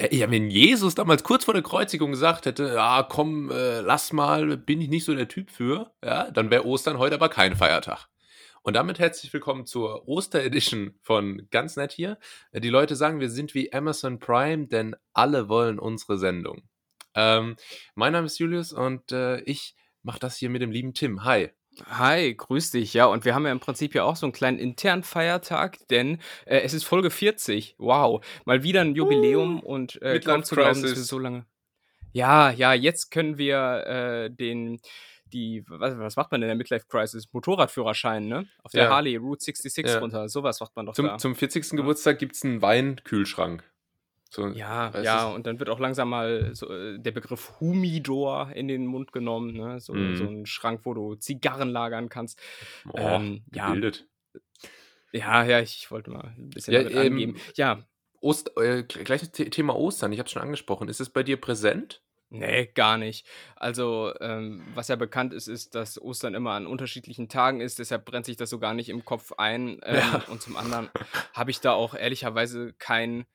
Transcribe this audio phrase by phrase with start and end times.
[0.00, 4.12] Äh, ja, wenn Jesus damals kurz vor der Kreuzigung gesagt hätte, ja, komm, äh, lass
[4.12, 7.54] mal, bin ich nicht so der Typ für, ja, dann wäre Ostern heute aber kein
[7.56, 8.08] Feiertag.
[8.62, 12.18] Und damit herzlich willkommen zur Osteredition von Ganz Nett hier.
[12.52, 16.62] Äh, Die Leute sagen, wir sind wie Amazon Prime, denn alle wollen unsere Sendung.
[17.14, 17.56] Ähm,
[17.94, 21.24] mein Name ist Julius und äh, ich mache das hier mit dem lieben Tim.
[21.24, 21.50] Hi.
[21.88, 22.94] Hi, grüß dich.
[22.94, 26.18] Ja, und wir haben ja im Prinzip ja auch so einen kleinen internen Feiertag, denn
[26.46, 27.76] äh, es ist Folge 40.
[27.78, 31.46] Wow, mal wieder ein Jubiläum und äh, Midlife kaum zu glauben, dass wir so lange.
[32.12, 34.80] Ja, ja, jetzt können wir äh, den,
[35.26, 37.32] die, was, was macht man in der Midlife Crisis?
[37.32, 38.46] Motorradführerschein, ne?
[38.62, 38.90] Auf der Ja.
[38.90, 39.98] Harley Route 66 Ja.
[40.00, 40.28] runter.
[40.28, 41.18] Sowas macht man doch Zum, da.
[41.18, 41.70] zum 40.
[41.70, 41.76] Ja.
[41.76, 43.62] Geburtstag gibt es einen Weinkühlschrank.
[44.32, 48.68] So, Ja, ja, und dann wird auch langsam mal so, äh, der Begriff Humidor in
[48.68, 49.80] den Mund genommen, ne?
[49.80, 50.16] So, Mhm.
[50.16, 52.40] so ein Schrank, wo du Zigarren lagern kannst.
[52.92, 53.66] Oh, ähm, ja.
[53.68, 54.06] gebildet.
[55.12, 57.36] Ja, ja, ich wollte mal ein bisschen Ja, damit ähm, angeben.
[57.56, 57.82] Ja,
[58.20, 60.88] Ost, äh, gleiches The Thema Ostern, ich habe schon angesprochen.
[60.88, 62.02] Ist es bei dir präsent?
[62.28, 63.26] nee, gar nicht.
[63.56, 68.04] Also, ähm, was ja bekannt ist, ist, dass Ostern immer an unterschiedlichen Tagen ist, deshalb
[68.04, 69.80] brennt sich das so gar nicht im Kopf ein.
[69.84, 70.22] Ähm, Ja.
[70.28, 70.88] Und zum anderen
[71.32, 73.26] habe ich da auch ehrlicherweise keinen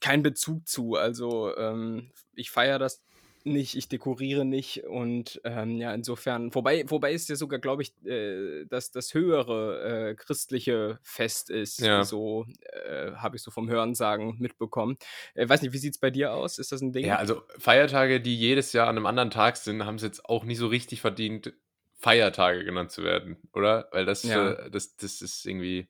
[0.00, 0.94] keinen Bezug zu.
[0.94, 3.02] Also, ähm, ich feiere das
[3.44, 7.94] nicht, ich dekoriere nicht und ähm, ja, insofern, wobei, wobei es ja sogar, glaube ich,
[8.04, 11.80] äh, dass das höhere äh, christliche Fest ist.
[11.80, 12.04] Ja.
[12.04, 14.98] So äh, habe ich so vom Hörensagen mitbekommen.
[15.34, 16.58] Äh, weiß nicht, wie sieht es bei dir aus?
[16.58, 17.06] Ist das ein Ding?
[17.06, 20.44] Ja, also Feiertage, die jedes Jahr an einem anderen Tag sind, haben es jetzt auch
[20.44, 21.54] nicht so richtig verdient,
[21.94, 23.88] Feiertage genannt zu werden, oder?
[23.92, 24.52] Weil das, Ja.
[24.52, 25.88] äh, das, das ist irgendwie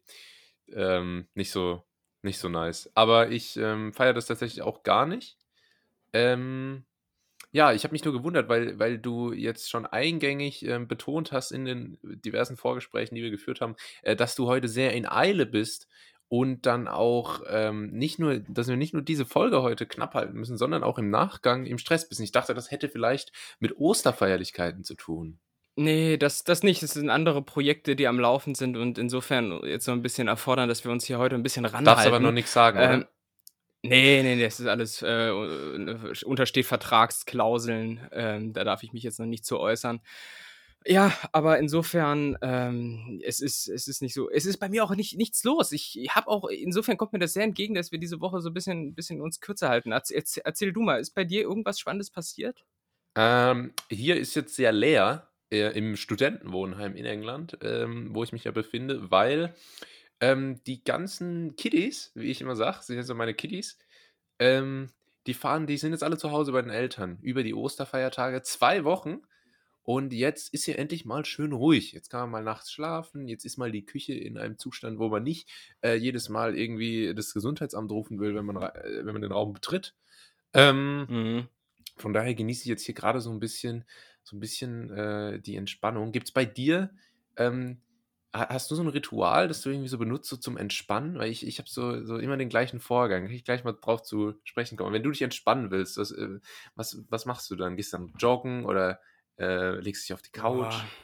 [0.73, 1.83] ähm, nicht, so,
[2.22, 2.91] nicht so nice.
[2.94, 5.36] Aber ich ähm, feiere das tatsächlich auch gar nicht.
[6.12, 6.84] Ähm,
[7.50, 11.50] ja, ich habe mich nur gewundert, weil, weil du jetzt schon eingängig ähm, betont hast
[11.50, 15.46] in den diversen Vorgesprächen, die wir geführt haben, äh, dass du heute sehr in Eile
[15.46, 15.89] bist
[16.28, 20.39] und dann auch ähm, nicht nur, dass wir nicht nur diese Folge heute knapp halten
[20.39, 22.20] müssen, sondern auch im Nachgang im Stress bist.
[22.20, 25.39] Ich dachte, das hätte vielleicht mit Osterfeierlichkeiten zu tun.
[25.81, 26.83] Nee, das, das nicht.
[26.83, 30.69] Es sind andere Projekte, die am Laufen sind und insofern jetzt so ein bisschen erfordern,
[30.69, 31.85] dass wir uns hier heute ein bisschen ranhalten.
[31.85, 33.08] Darfst aber noch nichts sagen, Ähm, oder?
[33.85, 35.30] nee, nee, nee, das ist alles, äh,
[36.25, 38.01] untersteht Vertragsklauseln.
[38.11, 40.01] Ähm, da darf ich mich jetzt noch nicht zu äußern.
[40.85, 44.97] Ja, aber insofern, ähm, es, ist, es ist nicht so, es ist bei mir auch
[44.97, 45.70] nicht, nichts los.
[45.70, 48.55] Ich habe auch, insofern kommt mir das sehr entgegen, dass wir diese Woche so ein
[48.55, 49.92] bisschen, bisschen uns kürzer halten.
[49.92, 52.64] Erzähl, erzähl, erzähl du mal, ist bei dir irgendwas Spannendes passiert?
[53.14, 58.45] Ähm, hier ist jetzt sehr leer äh, im Studentenwohnheim in England, ähm, wo ich mich
[58.45, 59.55] ja befinde, weil
[60.20, 63.79] ähm, die ganzen Kiddies, wie ich immer sage, sind jetzt so meine Kiddies,
[64.39, 64.91] ähm,
[65.27, 68.85] die fahren, die sind jetzt alle zu Hause bei den Eltern über die Osterfeiertage, zwei
[68.85, 69.23] Wochen.
[69.83, 71.92] Und jetzt ist hier endlich mal schön ruhig.
[71.92, 73.27] Jetzt kann man mal nachts schlafen.
[73.27, 75.51] Jetzt ist mal die Küche in einem Zustand, wo man nicht
[75.83, 79.55] äh, jedes Mal irgendwie das Gesundheitsamt rufen will, wenn man, äh, wenn man den Raum
[79.55, 79.95] betritt.
[80.55, 81.48] Ähm, Mhm.
[81.97, 83.85] von daher genieße ich jetzt hier gerade so ein bisschen,
[84.28, 86.12] so ein bisschen äh, die Entspannung.
[86.12, 86.90] Gibt es bei dir,
[87.36, 87.83] ähm,
[88.34, 91.18] ha- hast du so ein Ritual, das du irgendwie so benutzt, so zum Entspannen?
[91.18, 93.24] Weil ich, ich habe so, so immer den gleichen Vorgang.
[93.24, 94.92] Kann ich gleich mal drauf zu sprechen kommen.
[94.92, 96.39] Wenn du dich entspannen willst, was, äh,
[96.74, 97.77] was, was machst du dann?
[97.77, 99.00] Gehst du dann joggen oder
[99.39, 100.84] äh, legst dich auf die Couch?
[100.84, 100.98] Boah.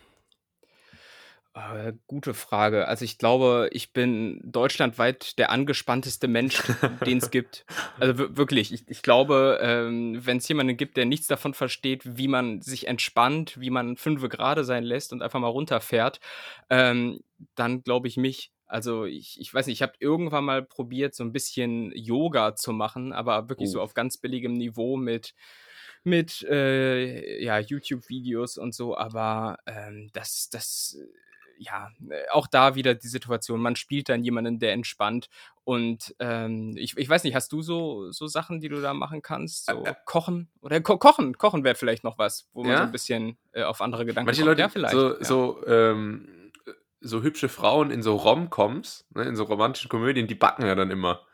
[1.57, 2.89] Äh, gute Frage.
[2.89, 6.61] Also ich glaube, ich bin deutschlandweit der angespannteste Mensch,
[7.07, 7.65] den es gibt.
[8.01, 12.19] Also wir- wirklich, ich, ich glaube, ähm, wenn es jemanden gibt, der nichts davon versteht,
[12.19, 16.19] wie man sich entspannt, wie man fünfe gerade sein lässt und einfach mal runterfährt,
[16.71, 17.21] ähm,
[17.55, 18.51] dann glaube ich mich.
[18.67, 22.73] Also ich, ich weiß nicht, ich habe irgendwann mal probiert, so ein bisschen Yoga zu
[22.73, 23.83] machen, aber wirklich so Oh.
[23.83, 25.35] auf ganz billigem Niveau mit
[26.03, 30.99] mit äh, ja, YouTube-Videos und so, aber ähm, das, das,
[31.59, 35.29] ja, äh, auch da wieder die Situation, man spielt dann jemanden, der entspannt
[35.65, 39.23] und ähm, ich, ich weiß nicht, hast du so, so Sachen, die du da machen
[39.23, 39.67] kannst?
[39.67, 40.51] So Ä- ä- kochen?
[40.61, 42.85] Oder ko kochen, kochen wäre vielleicht noch was, wo man so Ja?
[42.85, 44.51] ein bisschen äh, auf andere Gedanken Manche kommt.
[44.51, 44.93] Leute, ja, vielleicht.
[44.95, 45.25] so, ja.
[45.25, 46.53] so, ähm,
[47.01, 50.91] so hübsche Frauen in so Rom-Coms, ne, in so romantischen Komödien, die backen ja dann
[50.91, 51.27] immer.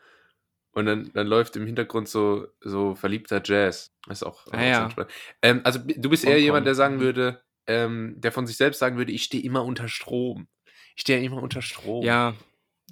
[0.73, 3.91] Und dann, dann läuft im Hintergrund so, so verliebter Jazz.
[4.07, 4.89] Das ist auch, auch Ah, ja.
[5.41, 7.01] Ähm, also du bist eher jemand, der sagen Mhm.
[7.01, 7.41] würde,
[7.71, 10.47] ähm, der von sich selbst sagen würde, ich stehe immer unter Strom.
[10.95, 12.03] Ich stehe immer unter Strom.
[12.03, 12.35] Ja,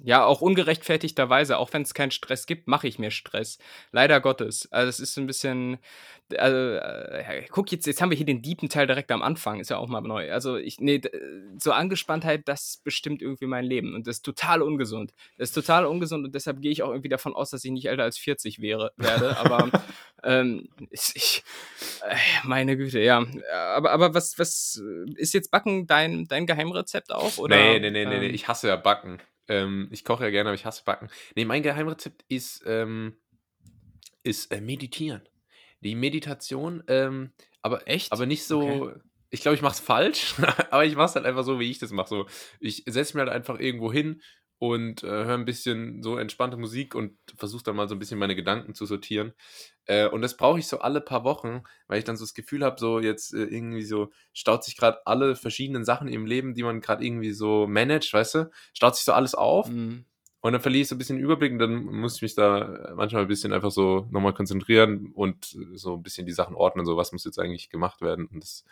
[0.02, 3.58] ja, auch ungerechtfertigterweise, auch wenn es keinen Stress gibt, mache ich mir Stress.
[3.92, 4.70] Leider Gottes.
[4.72, 5.78] Also es ist ein bisschen,
[6.36, 9.76] also, äh, guck jetzt, jetzt haben wir hier den Diepenteil direkt am Anfang, ist ja
[9.76, 10.32] auch mal neu.
[10.32, 11.00] Also ich, nee,
[11.58, 15.12] so Angespanntheit, das bestimmt irgendwie mein Leben und das ist total ungesund.
[15.36, 17.88] Das ist total ungesund und deshalb gehe ich auch irgendwie davon aus, dass ich nicht
[17.88, 19.70] älter als 40 wäre, werde, aber
[20.24, 21.42] ähm, ich,
[22.08, 23.26] äh, meine Güte, ja.
[23.52, 24.82] Aber, aber was, was
[25.16, 27.38] ist jetzt Backen dein, dein Geheimrezept auch?
[27.38, 29.20] Oder, nee, nee, nee, nee, nee, ähm, ich hasse ja Backen.
[29.48, 31.08] Ähm, ich koche ja gerne, aber ich hasse Backen.
[31.34, 33.16] Nee, mein Geheimrezept ist, ähm,
[34.22, 35.22] ist, äh, meditieren.
[35.80, 37.32] Die Meditation, ähm,
[37.62, 38.12] aber Echt?
[38.12, 38.78] aber nicht Okay.
[38.78, 38.92] so
[39.30, 40.34] ich glaube, ich mache es falsch,
[40.70, 42.26] aber ich mache es halt einfach so, wie ich das mache, so.
[42.58, 44.22] Ich setze mich halt einfach irgendwo hin
[44.60, 48.18] und, äh, höre 'n bisschen so entspannte Musik und versuche dann mal so 'n bisschen
[48.20, 49.34] meine Gedanken zu sortieren.
[49.86, 52.64] Äh, und das brauche ich so alle paar Wochen, weil ich dann so das Gefühl
[52.64, 56.62] habe, so jetzt, äh, irgendwie so staut sich grad alle verschiedenen Sachen im Leben, die
[56.64, 58.50] man grad irgendwie so managt, weißt du?
[58.74, 60.04] Staut sich so alles auf Mhm.
[60.42, 62.92] Und dann verliere ich so 'n bisschen den Überblick und dann muss ich mich da
[62.96, 66.86] manchmal 'n bisschen einfach so noch mal konzentrieren und so 'n bisschen die Sachen ordnen,
[66.86, 68.64] so was muss jetzt eigentlich gemacht werden und das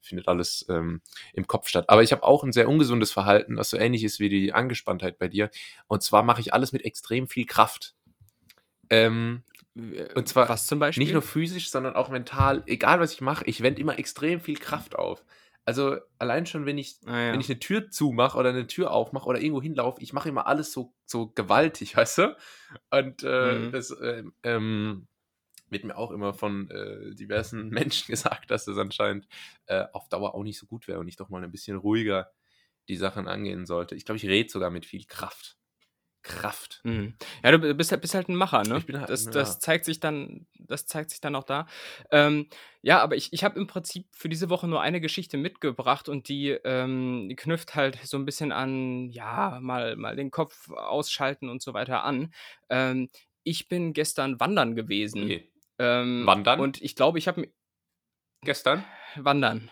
[0.00, 1.00] findet alles, ähm,
[1.34, 1.86] im Kopf statt.
[1.88, 5.18] Aber ich habe auch 'n sehr ungesundes Verhalten, was so ähnlich ist wie die Angespanntheit
[5.18, 5.50] bei dir.
[5.88, 7.94] Und zwar mache ich alles mit extrem viel Kraft.
[8.90, 9.42] Ähm,
[10.14, 11.12] und zwar was zum nicht Beispiel?
[11.12, 12.62] nur physisch, sondern auch mental.
[12.66, 15.24] Egal, was ich mache, ich wende immer extrem viel Kraft auf.
[15.66, 17.42] Also, allein schon, wenn ich Ah wenn ja.
[17.42, 20.72] ich 'ne Tür zumache oder 'ne Tür aufmache oder irgendwo hinlaufe, ich mache immer alles
[20.72, 22.36] so so gewaltig, weißt du?
[22.90, 23.72] Und, äh, Mhm.
[23.72, 25.08] das, ähm, ähm,
[25.70, 29.28] wird mir auch immer von, äh, diversen Menschen gesagt, dass das anscheinend,
[29.66, 32.32] äh, auf Dauer auch nicht so gut wäre und ich doch mal 'n bisschen ruhiger
[32.88, 33.96] die Sachen angehen sollte.
[33.96, 35.56] Ich glaube, ich rede sogar mit viel Kraft.
[36.26, 36.84] Kraft.
[36.84, 37.14] Mhm.
[37.44, 38.78] Ja, du bist halt bist halt 'n Macher, ne?
[38.78, 39.60] Ich bin halt Das 'n das ja.
[39.60, 41.66] zeigt sich dann das zeigt sich dann auch da.
[42.10, 42.48] Ähm,
[42.82, 46.28] ja, aber ich ich habe im Prinzip für diese Woche nur eine Geschichte mitgebracht und
[46.28, 51.48] die, ähm, die knüpft halt so 'n bisschen an, ja, mal mal den Kopf ausschalten
[51.48, 52.32] und so weiter an.
[52.68, 53.10] Ähm,
[53.44, 55.24] ich bin gestern wandern gewesen.
[55.24, 55.50] Ui.
[55.78, 56.58] Ähm, Wandern?
[56.58, 57.48] und ich glaube, ich habe
[58.44, 58.84] Gestern?
[59.16, 59.70] Wandern.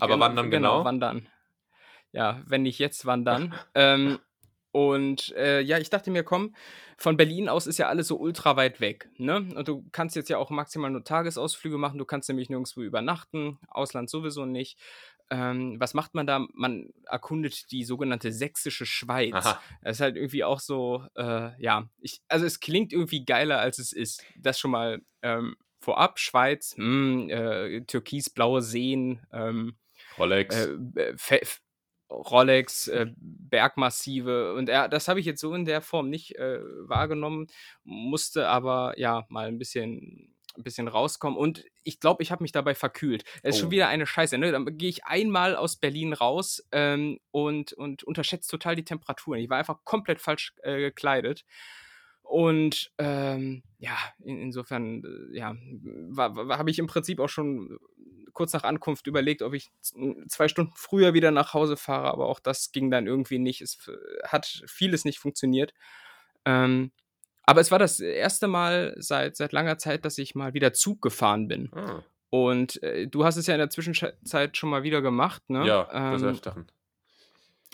[0.00, 0.84] Aber Gen wandern genau, genau?
[0.84, 1.28] wandern.
[2.12, 3.60] Ja, wenn nicht jetzt, wann dann?
[3.74, 4.20] Ähm,
[4.72, 6.54] und, äh, ja, ich dachte mir: „Komm,
[6.96, 9.36] von Berlin aus ist ja alles so ultra weit weg, ne?
[9.54, 11.98] Und du kannst jetzt ja auch maximal nur Tagesausflüge machen.
[11.98, 14.78] Du kannst nämlich nirgendswo übernachten, Ausland sowieso nicht.
[15.30, 16.46] Ähm, was macht man da?
[16.54, 19.32] Man erkundet die sogenannte Sächsische Schweiz.
[19.34, 19.62] Aha.
[19.82, 23.78] Das ist halt irgendwie auch so, äh, ja, ich also, es klingt irgendwie geiler, als
[23.78, 24.24] es ist.
[24.36, 26.18] Das schon mal, ähm, vorab.
[26.18, 29.76] Schweiz, hm, äh, türkisblaue Seen, ähm,
[30.18, 30.66] Rolex.
[30.96, 31.60] äh, F
[32.12, 36.60] Rolex, äh, Bergmassive und ja, das habe ich jetzt so in der Form nicht, äh,
[36.88, 37.46] wahrgenommen,
[37.84, 42.52] musste aber, ja, mal 'n bisschen 'n bisschen rauskommen und ich glaube, ich habe mich
[42.52, 43.24] dabei verkühlt.
[43.42, 43.72] Es ist schon Oh.
[43.72, 44.52] wieder eine Scheiße, ne?
[44.52, 49.40] Dann gehe ich einmal aus Berlin raus, ähm, und und unterschätze total die Temperaturen.
[49.40, 51.44] Ich war einfach komplett falsch, äh, gekleidet.
[52.22, 55.56] Und, ähm, ja, in insofern, äh, ja,
[56.18, 57.78] habe ich im Prinzip auch schon
[58.32, 59.96] kurz nach Ankunft überlegt, ob ich z
[60.28, 63.60] 2 Stunden früher wieder nach Hause fahre, aber auch das ging dann irgendwie nicht.
[63.60, 63.78] Es
[64.24, 65.74] hat vieles nicht funktioniert.
[66.44, 66.92] Ähm,
[67.44, 71.02] aber es war das erste Mal seit seit langer Zeit, dass ich mal wieder Zug
[71.02, 71.70] gefahren bin.
[71.74, 72.02] Ah.
[72.30, 75.66] Und, äh, du hast es ja in der Zwischenschei Zeit schon mal wieder gemacht, ne?
[75.66, 76.66] Ja, des Ähm Öfteren.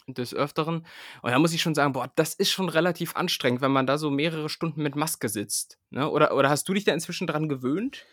[0.09, 0.87] des Öfteren.
[1.23, 3.99] Und da muss ich schon sagen, boah, das ist schon relativ anstrengend, wenn man da
[3.99, 6.11] so mehrere Stunden mit Maske sitzt, ne?
[6.11, 8.05] Oder oder hast du dich da inzwischen dran gewöhnt?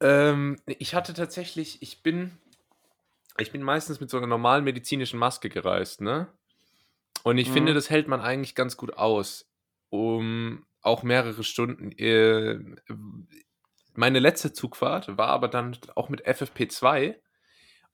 [0.00, 2.38] Ähm, ich hatte tatsächlich ich bin
[3.38, 6.28] ich bin meistens mit so 'ner normalen medizinischen Maske gereist, ne?
[7.24, 7.76] Und ich finde, Mhm.
[7.76, 9.50] das hält man eigentlich ganz gut aus,
[9.90, 12.58] um auch mehrere Stunden, äh,
[13.94, 17.16] meine letzte Zugfahrt war aber dann auch mit FFP2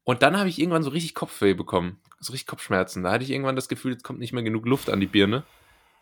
[0.04, 3.02] und dann habe ich irgendwann so richtig Kopfweh bekommen, so richtig Kopfschmerzen.
[3.04, 5.44] Da hatte ich irgendwann das Gefühl, jetzt kommt nicht mehr genug Luft an die Birne.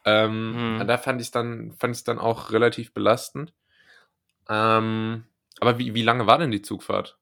[0.04, 0.78] Ähm, Mhm.
[0.78, 3.54] da fand ich's dann fand ich's dann auch relativ belastend.
[4.48, 5.24] Ähm,
[5.60, 7.18] aber wie wie lange war denn die Zugfahrt?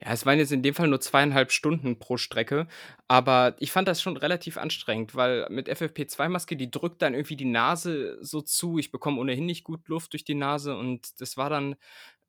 [0.00, 2.66] Ja, es waren jetzt in dem Fall nur 2,5 Stunden pro Strecke,
[3.08, 7.44] aber ich fand das schon relativ anstrengend, weil mit FFP2-Maske, die drückt dann irgendwie die
[7.46, 8.78] Nase so zu.
[8.78, 11.76] Ich bekomme ohnehin nicht gut Luft durch die Nase und das war dann,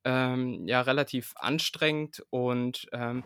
[0.05, 3.23] ähm, ja, relativ anstrengend und, ähm,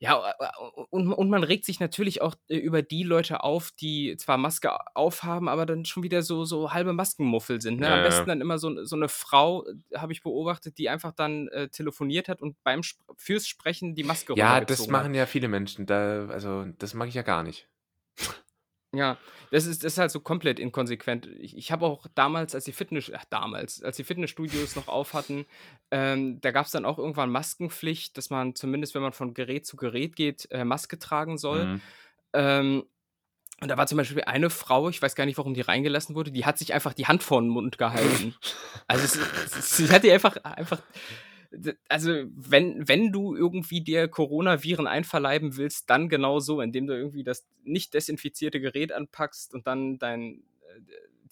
[0.00, 0.48] ja, äh, äh,
[0.90, 4.70] und und man regt sich natürlich auch, äh, über die Leute auf, die zwar Maske
[4.96, 7.90] aufhaben, aber dann schon wieder so so halbe Maskenmuffel sind, ne?
[7.90, 8.30] Am ja, besten ja.
[8.30, 9.64] dann immer so so 'ne Frau,
[9.94, 14.04] habe ich beobachtet, die einfach dann, äh, telefoniert hat und beim Sp fürs Sprechen die
[14.04, 15.08] Maske Ja, das runtergezogen hat.
[15.08, 15.86] machen ja viele Menschen.
[15.86, 17.68] Da also, das mag ich ja gar nicht.
[18.94, 19.18] Ja,
[19.50, 21.26] das ist das ist halt so komplett inkonsequent.
[21.40, 25.12] Ich ich habe auch damals, als die Fitness ach, damals, als die Fitnessstudios noch auf
[25.12, 25.44] hatten,
[25.90, 29.76] ähm, da gab's dann auch irgendwann Maskenpflicht, dass man zumindest, wenn man von Gerät zu
[29.76, 31.66] Gerät geht, äh, Maske tragen soll.
[31.66, 31.80] Mhm.
[32.32, 32.84] Ähm,
[33.60, 36.32] und da war zum Beispiel eine Frau, ich weiß gar nicht, warum die reingelassen wurde,
[36.32, 38.34] die hat sich einfach die Hand vor 'n Mund gehalten.
[38.88, 40.80] Also, es es sie hat die einfach einfach
[41.88, 47.24] also, wenn wenn du irgendwie dir Coronaviren einverleiben willst, dann genau so, indem du irgendwie
[47.24, 50.80] das nicht desinfizierte Gerät anpackst und dann dein äh,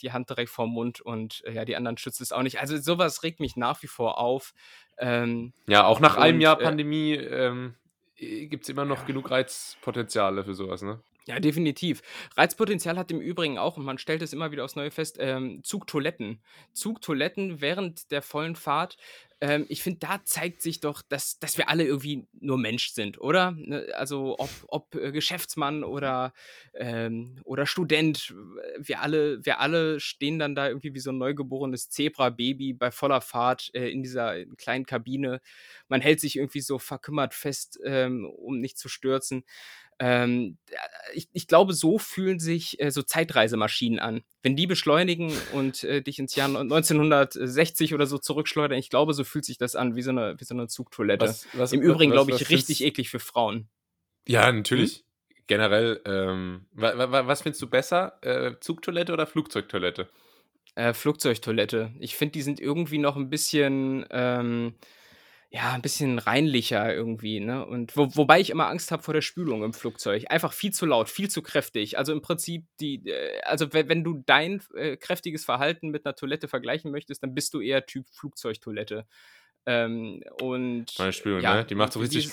[0.01, 2.61] die Hand direkt vorm Mund und, ja, die anderen schützt es auch nicht.
[2.61, 4.53] Also, so was regt mich nach wie vor auf.
[4.99, 7.75] Ähm, Ja, auch nach einem und, Jahr äh Pandemie, ähm,
[8.17, 11.01] äh, gibt's immer noch genug Reizpotenziale für so was, ne?
[11.29, 12.03] Ja, definitiv.
[12.37, 15.65] Reizpotenzial hat im Übrigen auch, und man stellt es immer wieder aufs Neue fest, ähm,
[15.65, 16.41] Zugtoiletten.
[16.73, 18.97] Zugtoiletten während der vollen Fahrt.
[19.41, 23.21] Ähm, ich finde, da zeigt sich doch, dass, dass wir alle irgendwie nur Mensch sind,
[23.21, 23.51] oder?
[23.53, 26.33] Ne, Also ob, ob äh, Geschäftsmann oder,
[26.75, 28.35] ähm, oder Student,
[28.79, 33.21] wir alle, wir alle stehen dann da irgendwie wie so ein neugeborenes Zebra-Baby bei voller
[33.21, 35.41] Fahrt äh, in dieser kleinen Kabine.
[35.89, 39.45] Man hält sich irgendwie so verkümmert fest, ähm, um nicht zu stürzen.
[39.99, 40.59] Ähm,
[41.15, 44.23] ich, ich glaube, so fühlen sich äh, so Zeitreisemaschinen an.
[44.43, 49.25] Wenn die beschleunigen und äh, dich ins Jahr 1960 oder so zurückschleudern, ich glaube, so
[49.25, 51.25] fühlt sich das an, wie so eine, wie so eine Zugtoilette.
[51.27, 53.69] Was, was, Im Übrigen, glaube ich, richtig eklig für Frauen.
[54.29, 55.05] Ja, natürlich.
[55.47, 58.19] Generell, ähm, wa, wa, wa- was findest du besser?
[58.23, 60.09] Äh, Zugtoilette oder Flugzeugtoilette?
[60.75, 61.93] Äh, Flugzeugtoilette.
[62.01, 64.75] Ich finde, die sind irgendwie noch ein bisschen, ähm,
[65.57, 67.65] ja, ein bisschen reinlicher irgendwie, ne?
[67.65, 70.25] Und wo, wobei ich immer Angst habe vor der Spülung im Flugzeug.
[70.29, 71.97] Einfach viel zu laut, viel zu kräftig.
[71.97, 76.47] Also im Prinzip die, äh, also wenn, du dein äh, kräftiges Verhalten mit einer Toilette
[76.47, 79.07] vergleichen möchtest, dann bist du eher Typ Flugzeugtoilette.
[79.65, 81.65] Ähm, und Meine Spülung, ja, ne?
[81.65, 82.31] Die macht so richtig.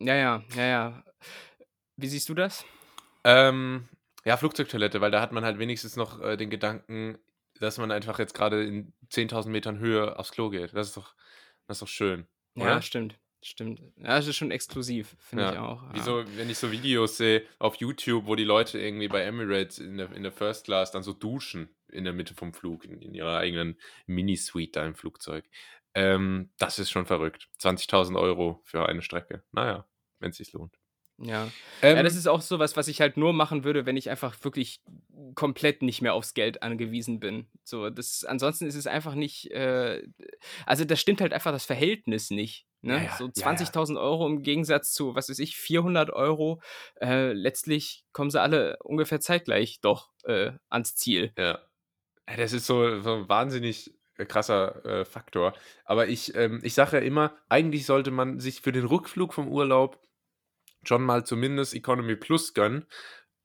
[0.00, 1.04] ja, ja, ja, ja.
[1.96, 2.64] Wie siehst du das?
[3.22, 3.88] Ähm,
[4.24, 7.18] ja, Flugzeugtoilette, weil da hat man halt wenigstens noch äh, den Gedanken,
[7.60, 10.74] dass man einfach jetzt gerade in 10.000 Metern Höhe aufs Klo geht.
[10.74, 11.14] Das ist doch,
[11.66, 12.26] das ist doch schön.
[12.54, 12.82] Ja, Oder?
[12.82, 13.18] stimmt.
[13.42, 13.80] Stimmt.
[13.98, 15.82] Ja, das ist schon exklusiv, finde Ja, ich auch.
[15.82, 15.90] ja.
[15.92, 19.98] Wieso, wenn ich so Videos sehe auf YouTube, wo die Leute irgendwie bei Emirates in
[19.98, 23.14] der, in der First Class dann so duschen in der Mitte vom Flug, in, in
[23.14, 25.44] ihrer eigenen Mini-Suite da im Flugzeug.
[25.94, 27.48] Ähm, das ist schon verrückt.
[27.60, 29.44] 20.000 Euro für eine Strecke.
[29.52, 29.86] Naja,
[30.18, 30.76] wenn es sich lohnt.
[31.18, 31.48] Ja.
[31.82, 34.36] Ähm, ja, das ist auch sowas, was ich halt nur machen würde, wenn ich einfach
[34.44, 34.82] wirklich
[35.34, 37.46] komplett nicht mehr aufs Geld angewiesen bin.
[37.64, 40.02] So, das, ansonsten ist es einfach nicht, äh,
[40.66, 42.66] also da stimmt halt einfach das Verhältnis nicht.
[42.82, 42.96] Ne?
[42.96, 46.60] Ja, ja, so ja, 20.000 Euro im Gegensatz zu, was weiß ich, 400 Euro.
[47.00, 51.32] Äh, letztlich kommen sie alle ungefähr zeitgleich doch äh, ans Ziel.
[51.38, 51.60] Ja.
[52.28, 55.54] Ja, Das ist so, so ein wahnsinnig äh, krasser äh, Faktor.
[55.84, 59.48] Aber ich, ähm, ich sage ja immer, eigentlich sollte man sich für den Rückflug vom
[59.48, 59.98] Urlaub
[60.84, 62.86] schon mal zumindest Economy Plus gönnen,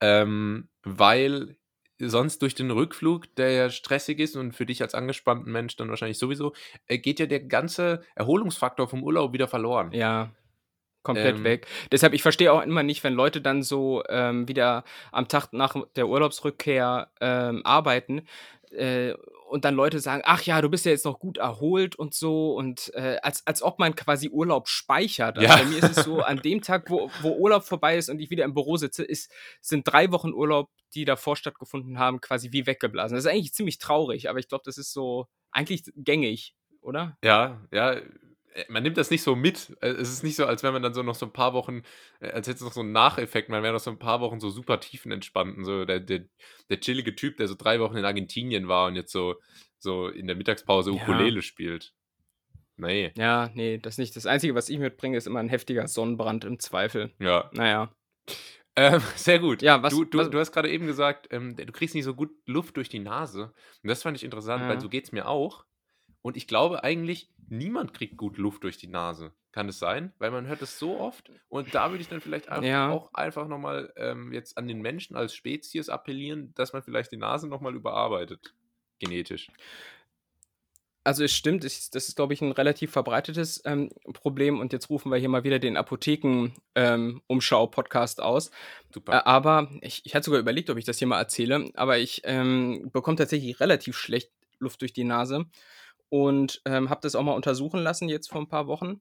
[0.01, 1.57] ähm, weil
[1.99, 5.89] sonst durch den Rückflug, der ja stressig ist und für dich als angespannten Mensch dann
[5.89, 6.53] wahrscheinlich sowieso,
[6.87, 9.91] äh, geht ja der ganze Erholungsfaktor vom Urlaub wieder verloren.
[9.91, 10.31] Ja,
[11.03, 11.43] komplett Ähm.
[11.43, 11.67] weg.
[11.91, 15.75] Deshalb, ich verstehe auch immer nicht, wenn Leute dann so ähm, wieder am Tag nach
[15.95, 18.23] der Urlaubsrückkehr ähm, arbeiten
[18.71, 19.13] äh,
[19.49, 22.53] und dann Leute sagen, ach ja, du bist ja jetzt noch gut erholt und so
[22.55, 25.37] und äh, als, als ob man quasi Urlaub speichert.
[25.37, 25.57] Also Ja.
[25.57, 28.29] bei mir ist es so, an dem Tag, wo, wo Urlaub vorbei ist und ich
[28.29, 32.65] wieder im Büro sitze, ist, sind drei Wochen Urlaub, die davor stattgefunden haben, quasi wie
[32.65, 33.15] weggeblasen.
[33.15, 37.17] Das ist eigentlich ziemlich traurig, aber ich glaube, das ist so eigentlich gängig, oder?
[37.23, 37.97] Ja, ja,
[38.69, 39.75] man nimmt das nicht so mit.
[39.81, 41.83] Äh, Es ist nicht so, als wenn man dann so noch so ein paar Wochen,
[42.19, 44.39] äh, als hätte es noch so einen Nacheffekt, man wäre noch so ein paar Wochen
[44.39, 45.65] so super tiefenentspannt.
[45.65, 46.25] So der, der,
[46.69, 49.35] der chillige Typ, der so drei Wochen in Argentinien war und jetzt so,
[49.79, 51.01] so in der Mittagspause Ja.
[51.01, 51.93] Ukulele spielt.
[52.77, 54.15] Nee, Ja, nee, das nicht.
[54.15, 57.11] Das Einzige, was ich mitbringe, ist immer ein heftiger Sonnenbrand im Zweifel.
[57.19, 57.49] ja.
[57.53, 57.93] Naja.
[58.77, 59.61] Ähm, sehr gut.
[59.61, 62.15] Ja, was- du, du, was- du hast gerade eben gesagt, ähm, du kriegst nicht so
[62.15, 63.53] gut Luft durch die Nase.
[63.83, 64.69] Und das fand ich interessant, Ja.
[64.69, 65.65] weil so geht es mir auch.
[66.21, 69.33] Und ich glaube eigentlich, niemand kriegt gut Luft durch die Nase.
[69.51, 70.13] Kann es sein?
[70.17, 71.29] Weil man hört es so oft.
[71.49, 72.89] Und da würde ich dann vielleicht einfach Ja.
[72.89, 77.17] auch einfach nochmal ähm, jetzt an den Menschen als Spezies appellieren, dass man vielleicht die
[77.17, 78.53] Nase nochmal überarbeitet.
[78.99, 79.49] Genetisch.
[81.03, 84.59] Also es stimmt, es, das ist, glaube ich, ein relativ verbreitetes ähm, Problem.
[84.59, 88.49] Und jetzt rufen wir hier mal wieder den Apotheken-Umschau-Podcast aus.
[88.49, 88.51] Äh,
[88.93, 89.25] Super.
[89.27, 91.71] aber ich, ich hatte sogar überlegt, ob ich das hier mal erzähle.
[91.73, 95.47] Aber ich ähm, bekomme tatsächlich relativ schlecht Luft durch die Nase.
[96.11, 98.99] Und ähm, habe das auch mal untersuchen lassen jetzt vor ein paar Wochen.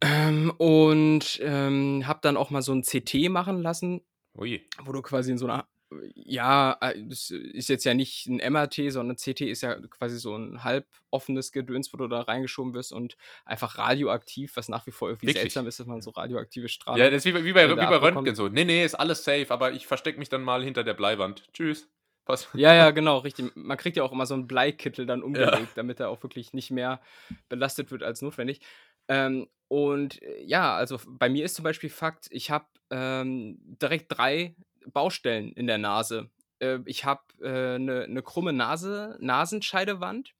[0.00, 4.00] Ähm, und ähm, habe dann auch mal so ein CT machen lassen,
[4.38, 4.64] Ui.
[4.84, 5.66] wo du quasi in so einer,
[6.14, 10.36] ja, äh, das ist jetzt ja nicht ein MRT, sondern CT ist ja quasi so
[10.36, 14.92] ein halb offenes Gedöns, wo du da reingeschoben wirst und einfach radioaktiv, was nach wie
[14.92, 15.42] vor irgendwie Wirklich?
[15.42, 17.00] seltsam ist, dass man so radioaktive Strahlung.
[17.00, 18.48] Ja, das ist wie bei, wie bei, wie bei Röntgen so.
[18.48, 21.44] Nee, nee, ist alles safe, aber ich verstecke mich dann mal hinter der Bleiwand.
[21.52, 21.88] Tschüss.
[22.24, 22.48] Pass.
[22.54, 23.54] Ja, ja, genau, richtig.
[23.56, 26.70] Man kriegt ja auch immer so einen Bleikittel dann umgelegt, damit er auch wirklich nicht
[26.70, 27.00] mehr
[27.48, 28.60] belastet wird als notwendig.
[29.08, 34.16] Ähm, und äh, ja, also bei mir ist zum Beispiel Fakt, ich habe ähm, direkt
[34.16, 34.54] drei
[34.86, 36.30] Baustellen in der Nase.
[36.60, 40.34] Äh, ich habe eine äh, ne- ne krumme Nase, Nasenscheidewand.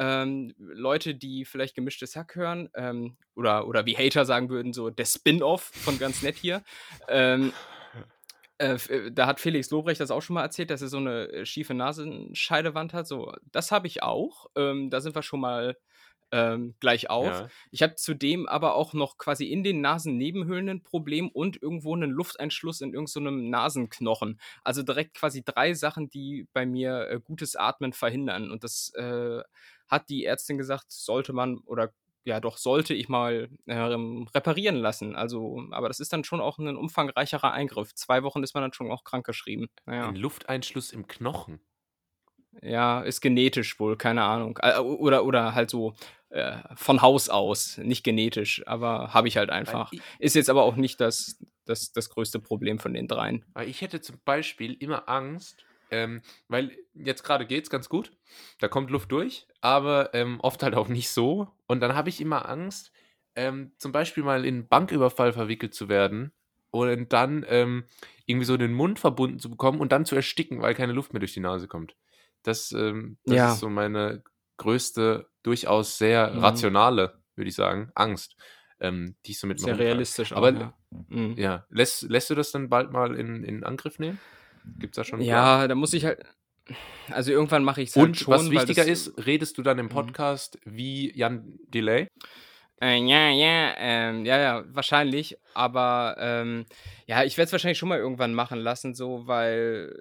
[0.00, 4.90] Ähm, Leute, die vielleicht gemischtes Hack hören, ähm, oder, oder wie Hater sagen würden, so
[4.90, 6.62] der Spin-off von ganz nett hier.
[7.08, 7.52] Ähm,
[8.58, 11.28] äh, äh, da hat Felix Lobrecht das auch schon mal erzählt, dass er so eine
[11.28, 13.06] äh, schiefe Nasenscheidewand hat.
[13.06, 14.46] So, das habe ich auch.
[14.56, 15.76] Ähm, da sind wir schon mal
[16.30, 17.26] ähm, gleich auf.
[17.26, 17.48] Ja.
[17.70, 22.10] Ich habe zudem aber auch noch quasi in den Nasennebenhöhlen ein Problem und irgendwo einen
[22.10, 24.40] Lufteinschluss in irgendeinem so Nasenknochen.
[24.62, 28.50] Also direkt quasi drei Sachen, die bei mir äh, gutes Atmen verhindern.
[28.50, 29.40] Und das äh,
[29.88, 31.92] hat die Ärztin gesagt, sollte man oder
[32.24, 35.16] ja doch sollte ich mal ähm, reparieren lassen.
[35.16, 37.94] Also, aber das ist dann schon auch ein umfangreicherer Eingriff.
[37.94, 39.68] Zwei Wochen ist man dann schon auch krankgeschrieben.
[39.86, 40.08] Naja.
[40.08, 41.60] Ein Lufteinschluss im Knochen.
[42.62, 44.58] Ja, ist genetisch wohl, keine Ahnung.
[44.62, 45.94] Äh, oder, oder halt so
[46.30, 49.92] äh, von Haus aus, nicht genetisch, aber habe ich halt einfach.
[49.92, 53.44] ich- Ist jetzt aber auch nicht das, das, das größte Problem von den dreien.
[53.52, 58.12] Weil ich hätte zum Beispiel immer Angst, ähm, weil jetzt gerade geht's ganz gut,
[58.60, 61.48] da kommt Luft durch, aber ähm, oft halt auch nicht so.
[61.66, 62.92] Und dann habe ich immer Angst,
[63.34, 66.32] ähm, zum Beispiel mal in einen Banküberfall verwickelt zu werden
[66.70, 67.84] und dann ähm,
[68.26, 71.20] irgendwie so den Mund verbunden zu bekommen und dann zu ersticken, weil keine Luft mehr
[71.20, 71.96] durch die Nase kommt.
[72.42, 73.52] Das, ähm, das Ja.
[73.54, 74.22] ist so meine
[74.58, 76.42] größte, durchaus sehr Mhm.
[76.42, 78.36] rationale, würde ich sagen, Angst,
[78.80, 80.58] ähm, die ich so mit mir Sehr realistisch Aber auch.
[80.60, 80.74] Ja.
[81.08, 81.34] Mhm.
[81.36, 84.18] ja, lässt, lässt du das dann bald mal in, in Angriff nehmen?
[84.78, 85.20] Gibt es da schon?
[85.20, 86.20] Ja, da muss ich halt.
[87.10, 88.34] Also irgendwann mache ich es halt Und schon.
[88.34, 89.90] was wichtiger ist, redest du dann im Mhm.
[89.90, 92.08] Podcast wie Jan Delay?
[92.80, 95.36] Äh, ja, ja, ähm, ja, ja, wahrscheinlich.
[95.54, 96.66] Aber ähm,
[97.06, 99.96] ja, ich werde es wahrscheinlich schon mal irgendwann machen lassen, so, weil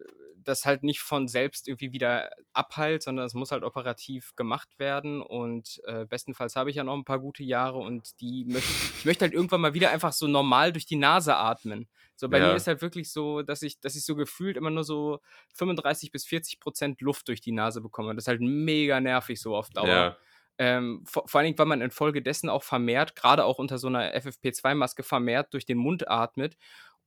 [0.48, 5.22] das halt nicht von selbst irgendwie wieder abheilt, sondern es muss halt operativ gemacht werden.
[5.22, 9.06] Und äh, bestenfalls habe ich ja noch ein paar gute Jahre und die möchte ich
[9.06, 11.88] möchte halt irgendwann mal wieder einfach so normal durch die Nase atmen.
[12.16, 12.48] So bei Ja.
[12.48, 15.20] mir ist halt wirklich so, dass ich, dass ich so gefühlt immer nur so
[15.54, 18.16] 35 bis 40 Prozent Luft durch die Nase bekomme.
[18.16, 19.88] Das ist halt mega nervig so auf Dauer.
[19.88, 20.18] Ja.
[20.60, 24.16] Ähm, vor, vor allen Dingen, weil man infolgedessen auch vermehrt, gerade auch unter so einer
[24.16, 26.58] FFP2-Maske vermehrt durch den Mund atmet.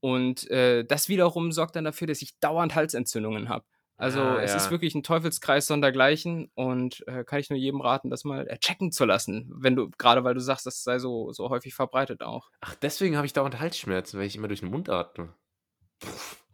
[0.01, 3.65] Und äh, das wiederum sorgt dann dafür, dass ich dauernd Halsentzündungen habe.
[3.97, 4.71] Also Ah, es ist ja.
[4.71, 8.93] wirklich ein Teufelskreis sondergleichen und äh, kann ich nur jedem raten, das mal äh, checken
[8.93, 12.49] zu lassen, wenn du, gerade weil du sagst, das sei so, so häufig verbreitet auch.
[12.63, 15.35] Ach, deswegen habe ich dauernd Halsschmerzen, weil ich immer durch den Mund atme.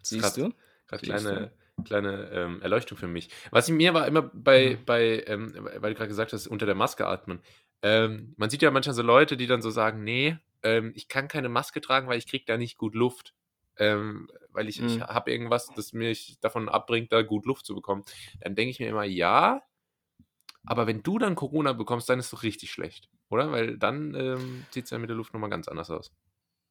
[0.02, 0.52] Siehst grad- du?
[0.88, 1.52] Gerade kleine,
[1.84, 3.28] kleine ähm, Erleuchtung für mich.
[3.50, 4.84] Was ich mir war immer bei, Mhm.
[4.84, 7.40] bei ähm, weil du gerade gesagt hast, unter der Maske atmen.
[7.82, 11.28] Ähm, man sieht ja manchmal so Leute, die dann so sagen, nee, ähm, ich kann
[11.28, 13.34] keine Maske tragen, weil ich kriege da nicht gut Luft.
[13.78, 15.02] Ähm, weil ich, ich Mhm.
[15.02, 18.04] habe irgendwas, das mich davon abbringt, da gut Luft zu bekommen.
[18.40, 19.62] Dann denke ich mir immer, ja,
[20.64, 23.52] aber wenn du dann Corona bekommst, dann ist es doch richtig schlecht, oder?
[23.52, 26.12] Weil dann ähm, sieht es ja mit der Luft nochmal ganz anders aus.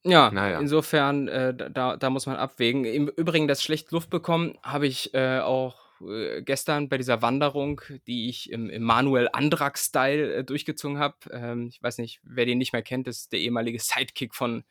[0.08, 0.60] Ja, Naja.
[0.60, 2.86] insofern, äh, da, da muss man abwägen.
[2.86, 7.82] Im Übrigen, das schlecht Luft bekommen, habe ich äh, auch äh, gestern bei dieser Wanderung,
[8.06, 11.16] die ich im, im Manuel Andrak-Style äh, durchgezogen habe.
[11.32, 14.64] Ähm, ich weiß nicht, wer den nicht mehr kennt, das ist der ehemalige Sidekick von,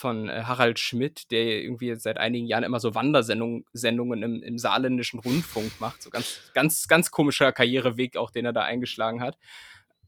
[0.00, 4.58] von äh, Harald Schmidt, der irgendwie seit einigen Jahren immer so Wandersendungen Sendungen im, im
[4.58, 6.02] saarländischen Rundfunk macht.
[6.02, 9.38] So ganz, ganz, ganz komischer Karriereweg, auch den er da eingeschlagen hat.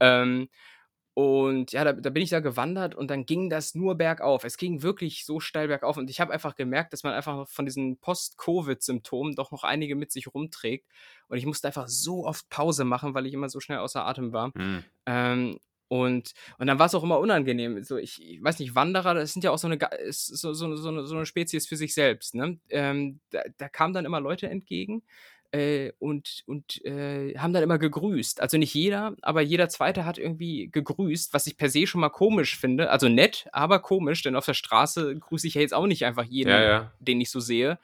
[0.00, 0.48] Ähm,
[1.14, 4.44] und ja, da, da bin ich da gewandert und dann ging das nur bergauf.
[4.44, 5.98] Es ging wirklich so steil bergauf.
[5.98, 10.11] Und ich habe einfach gemerkt, dass man einfach von diesen Post-Covid-Symptomen doch noch einige mit
[10.11, 10.88] sich rumträgt.
[11.28, 14.33] Und ich musste einfach so oft Pause machen, weil ich immer so schnell außer Atem
[14.33, 14.52] war.
[14.55, 14.85] Hm.
[15.05, 15.59] Ähm,
[15.92, 17.85] und, und dann war es auch immer unangenehm.
[17.85, 19.78] So, ich, ich weiß nicht, Wanderer, das sind ja auch so eine,
[20.09, 22.35] so, so, so, eine, so eine Spezies für sich selbst.
[22.35, 22.59] Ne?
[22.70, 25.02] Ähm, da, da kamen dann immer Leute entgegen
[25.50, 28.40] äh, und, und äh, haben dann immer gegrüßt.
[28.40, 32.09] Also nicht jeder, aber jeder Zweite hat irgendwie gegrüßt, was ich per se schon mal
[32.09, 32.88] komisch finde.
[32.88, 36.24] Also nett, aber komisch, denn auf der Straße grüße ich ja jetzt auch nicht einfach
[36.24, 36.92] jeden, Ja, ja.
[37.00, 37.78] den ich so sehe.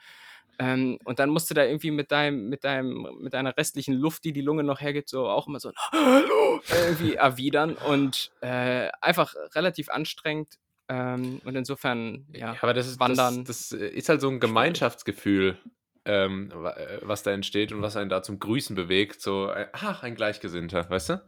[0.61, 4.25] Ähm, und dann musst du da irgendwie mit deinem, mit deinem, mit deiner restlichen Luft,
[4.25, 8.89] die die Lunge noch hergibt, so auch immer so ein Hallo irgendwie erwidern und äh,
[8.99, 10.59] einfach relativ anstrengend.
[10.89, 13.45] Ähm, und insofern, ja, aber das ist, Wandern.
[13.45, 15.57] Das, das ist halt so ein Gemeinschaftsgefühl,
[16.03, 19.21] ähm, äh, was da entsteht und was einen da zum Grüßen bewegt.
[19.21, 21.21] So, äh, ach, ein Gleichgesinnter, weißt du?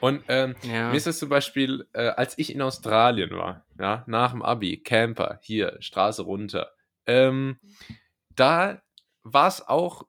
[0.00, 0.88] Und ähm, ja.
[0.88, 4.78] mir ist das zum Beispiel, äh, als ich in Australien war, ja, nach dem Abi,
[4.78, 6.72] Camper, hier, Straße runter,
[7.06, 7.58] ähm,
[8.36, 8.82] da
[9.22, 10.06] war es auch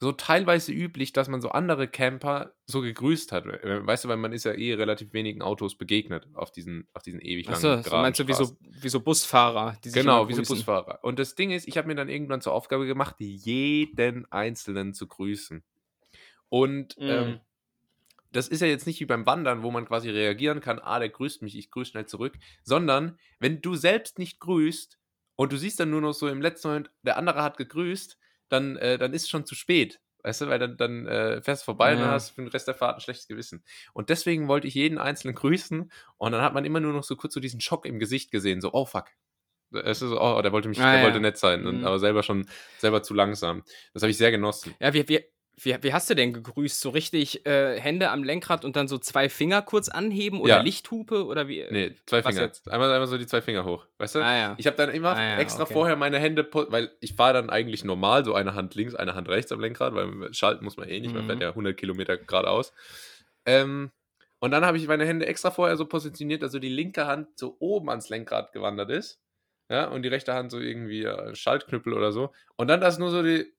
[0.00, 3.46] so teilweise üblich, dass man so andere Camper so gegrüßt hat.
[3.46, 7.20] Weißt du, weil man ist ja eh relativ wenigen Autos begegnet auf diesen, auf diesen
[7.20, 10.42] ewig langen Achso, so meinst du wie so, wie so Busfahrer, Genau, wie so.
[10.42, 10.98] Busfahrer.
[11.02, 15.06] Und das Ding ist, ich habe mir dann irgendwann zur Aufgabe gemacht, jeden Einzelnen zu
[15.06, 15.62] grüßen.
[16.50, 17.10] Und Mm.
[17.10, 17.40] ähm,
[18.30, 21.08] das ist ja jetzt nicht wie beim Wandern, wo man quasi reagieren kann, ah, der
[21.08, 24.98] grüßt mich, ich grüße schnell zurück, sondern wenn du selbst nicht grüßt
[25.36, 28.18] und du siehst dann nur noch so im letzten Moment, der andere hat gegrüßt,
[28.48, 30.00] dann, äh, dann ist es schon zu spät.
[30.22, 32.12] Weißt du, weil dann, dann äh, fährst du vorbei und dann Ja.
[32.14, 33.62] hast du für den Rest der Fahrt ein schlechtes Gewissen.
[33.92, 37.14] Und deswegen wollte ich jeden Einzelnen grüßen und dann hat man immer nur noch so
[37.16, 39.08] kurz so diesen Schock im Gesicht gesehen, so, oh fuck.
[39.72, 41.04] Es ist so, oh, der wollte mich, Ah, der ja.
[41.06, 41.84] wollte nett sein, und, Mhm.
[41.86, 43.64] aber selber schon, selber zu langsam.
[43.92, 44.74] Das habe ich sehr genossen.
[44.80, 45.24] Ja, wir, wir,
[45.60, 46.80] Wie, wie hast du denn gegrüßt?
[46.80, 50.62] So richtig äh, Hände am Lenkrad und dann so zwei Finger kurz anheben oder Ja.
[50.62, 51.64] Lichthupe oder wie?
[51.70, 52.42] Nee, zwei Finger.
[52.42, 52.68] jetzt?
[52.68, 53.86] Einmal, einmal so die zwei Finger hoch.
[53.98, 54.18] Weißt du?
[54.20, 54.54] Ah, ja.
[54.58, 55.72] Ich habe dann immer Ah, ja, extra okay.
[55.72, 59.28] vorher meine Hände, weil ich fahre dann eigentlich normal, so eine Hand links, eine Hand
[59.28, 61.28] rechts am Lenkrad, weil schalten muss man eh nicht, man Mhm.
[61.28, 62.72] fährt ja 100 Kilometer geradeaus.
[63.46, 63.90] Ähm,
[64.40, 67.38] und dann habe ich meine Hände extra vorher so positioniert, dass so die linke Hand
[67.38, 69.20] so oben ans Lenkrad gewandert ist.
[69.70, 72.32] Ja, und die rechte Hand so irgendwie äh, Schaltknüppel oder so.
[72.56, 73.50] Und dann das nur so die,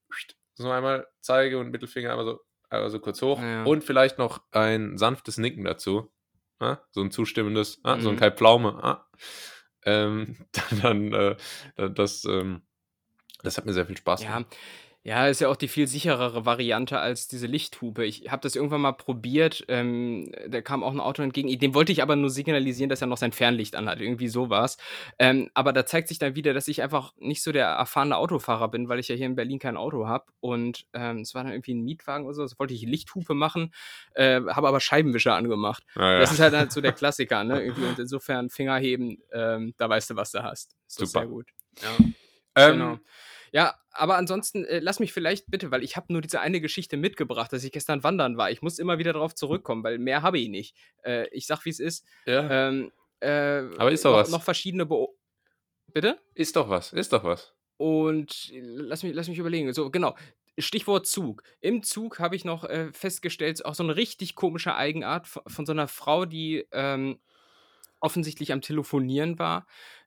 [0.56, 2.40] so einmal Zeige und Mittelfinger einmal so,
[2.70, 3.42] einmal so kurz hoch.
[3.42, 3.64] Ja.
[3.64, 6.12] Und vielleicht noch ein sanftes Nicken dazu.
[6.62, 8.20] Ja, so ein zustimmendes, ah, so ein Mhm.
[8.20, 8.80] Kai Pflaume.
[8.82, 9.08] Ah.
[9.84, 10.38] Ähm,
[10.82, 11.36] dann, äh,
[11.92, 12.62] das, ähm,
[13.44, 14.46] das hat mir sehr viel Spaß gemacht.
[14.50, 14.58] ja,
[15.28, 18.04] ist ja auch die viel sicherere Variante als diese Lichthupe.
[18.06, 19.64] Ich habe das irgendwann mal probiert.
[19.68, 21.60] Ähm, da kam auch ein Auto entgegen.
[21.60, 24.02] Dem wollte ich aber nur signalisieren, dass er noch sein Fernlicht anhat.
[24.02, 24.78] Irgendwie sowas.
[25.20, 28.68] Ähm, aber da zeigt sich dann wieder, dass ich einfach nicht so der erfahrene Autofahrer
[28.68, 30.26] bin, weil ich ja hier in Berlin kein Auto habe.
[30.40, 32.42] Und ähm, es war dann irgendwie ein Mietwagen oder so.
[32.42, 33.76] Das wollte ich Lichthupe machen,
[34.16, 35.84] äh, habe aber Scheibenwischer angemacht.
[35.94, 36.20] Naja.
[36.20, 37.62] Das ist halt, halt so der Klassiker, ne?
[37.62, 37.86] Irgendwie.
[37.86, 40.76] Und insofern Finger heben, ähm, da weißt du, was du hast.
[40.88, 41.06] Super.
[41.06, 41.48] sehr gut.
[41.84, 42.06] Ja.
[42.56, 43.00] ähm, Genau.
[43.56, 46.98] Ja, aber ansonsten äh, lass mich vielleicht bitte, weil ich habe nur diese eine Geschichte
[46.98, 48.52] mitgebracht, dass ich gestern wandern war.
[48.52, 50.76] Ich muss immer wieder darauf zurückkommen, weil mehr habe ich nicht.
[51.06, 52.06] Äh, ich sag, wie es ist.
[52.26, 52.68] ja.
[52.68, 52.92] Ähm,
[53.22, 54.30] äh, Aber ist doch noch, was.
[54.30, 55.18] noch verschiedene Beo
[55.94, 56.20] Bitte?
[56.34, 57.54] Ist doch was, ist doch was.
[57.78, 59.72] Und äh, lass mich, lass mich überlegen.
[59.72, 60.18] So, genau.
[60.58, 61.42] Stichwort Zug.
[61.62, 65.66] Im Zug habe ich noch äh, festgestellt, auch so eine richtig komische Eigenart von, von
[65.66, 67.22] so einer Frau, die ähm,
[68.02, 69.66] offensichtlich am Telefonieren war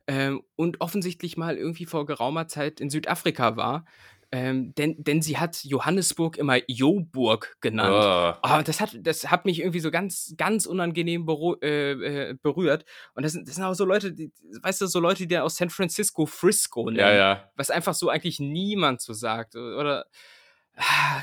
[0.09, 3.85] ähm, und offensichtlich mal irgendwie vor geraumer Zeit in Südafrika war.
[4.31, 7.95] Ähm, denn, denn sie hat Johannesburg immer Joburg genannt.
[7.95, 8.39] Ah.
[8.43, 11.27] Ah, das hat, das hat mich irgendwie so ganz, ganz unangenehm
[11.63, 12.85] äh, äh, berührt.
[13.15, 14.31] Und das sind, das sind auch so Leute, die,
[14.63, 17.51] weißt du, so Leute, die aus San Francisco Frisco nennen Ja, ja.
[17.57, 19.57] was einfach so eigentlich niemand so sagt.
[19.57, 20.07] Oder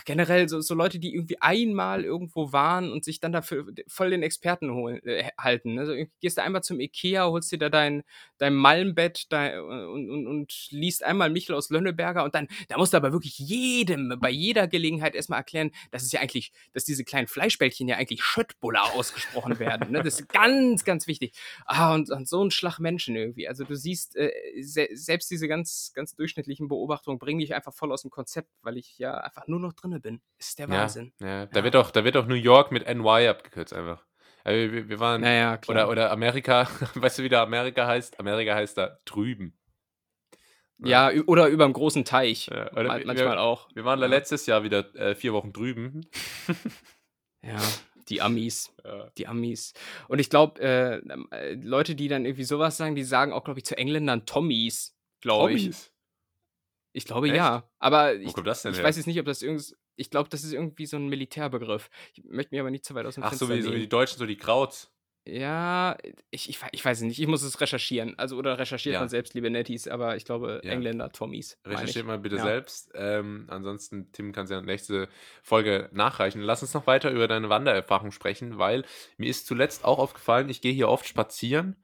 [0.05, 4.23] generell so, so Leute, die irgendwie einmal irgendwo waren und sich dann dafür voll den
[4.23, 5.79] Experten holen, äh, halten.
[5.79, 8.03] Also irgendwie gehst du einmal zum Ikea, holst dir da dein,
[8.37, 12.93] dein Malmbett dein, und, und, und liest einmal Michel aus Lönneberger und dann, da musst
[12.93, 17.03] du aber wirklich jedem bei jeder Gelegenheit erstmal erklären, dass es ja eigentlich, dass diese
[17.03, 19.91] kleinen Fleischbällchen ja eigentlich Schöttbuller ausgesprochen werden.
[19.91, 20.03] Ne?
[20.03, 21.33] Das ist ganz, ganz wichtig.
[21.65, 23.47] Ah, und, und so ein Schlag Menschen irgendwie.
[23.47, 27.91] Also du siehst, äh, se selbst diese ganz, ganz durchschnittlichen Beobachtungen bringen dich einfach voll
[27.91, 30.21] aus dem Konzept, weil ich ja einfach nur noch drinne bin.
[30.37, 31.13] Ist der Ja, Wahnsinn.
[31.19, 31.45] ja.
[31.45, 31.63] Da, Ja.
[31.63, 34.05] wird auch, da wird auch New York mit NY abgekürzt einfach.
[34.43, 35.75] Also wir, wir waren, Naja, klar.
[35.75, 38.19] oder, oder Amerika, weißt du, wie da Amerika heißt?
[38.19, 39.57] Amerika heißt da drüben.
[40.79, 42.47] ja, ü- oder über dem großen Teich.
[42.47, 43.69] Ja, manchmal wir, auch.
[43.73, 44.09] Wir waren da Ja.
[44.11, 46.05] letztes Jahr wieder äh, vier Wochen drüben.
[47.43, 47.57] Ja,
[48.09, 48.73] die Amis.
[48.83, 49.09] Ja.
[49.19, 49.73] Die Amis.
[50.07, 50.95] Und ich glaube, äh,
[51.31, 54.97] äh, Leute, die dann irgendwie sowas sagen, die sagen auch, glaube ich, zu Engländern Tommies,
[55.21, 55.91] glaube ich.
[56.95, 57.35] Ich glaube Echt?
[57.35, 57.69] ja.
[57.77, 59.75] Aber Wo ich, kommt das denn ich weiß jetzt nicht, ob das irgend.
[59.97, 61.89] Ich glaube, das ist irgendwie so ein Militärbegriff.
[62.13, 63.79] Ich möchte mich aber nicht zu weit aus dem Ach, Fenster so wie, so wie
[63.81, 63.89] die.
[63.89, 64.91] Deutschen, so die Krauts.
[65.27, 65.97] Ja,
[66.29, 67.19] ich, ich, we- ich weiß es nicht.
[67.19, 68.17] Ich muss es recherchieren.
[68.19, 68.99] Also, oder recherchiert Ja.
[68.99, 70.71] man selbst, liebe Netties, aber ich glaube, Ja.
[70.71, 71.57] Engländer, Tommies.
[71.65, 71.71] ich.
[71.71, 72.43] Recherchiert mal bitte Ja.
[72.43, 72.91] selbst.
[72.93, 75.09] Ähm, ansonsten, Tim kann es ja nächste
[75.41, 76.41] Folge nachreichen.
[76.41, 78.85] Lass uns noch weiter über deine Wandererfahrung sprechen, weil
[79.17, 81.83] mir ist zuletzt auch aufgefallen, ich gehe hier oft spazieren.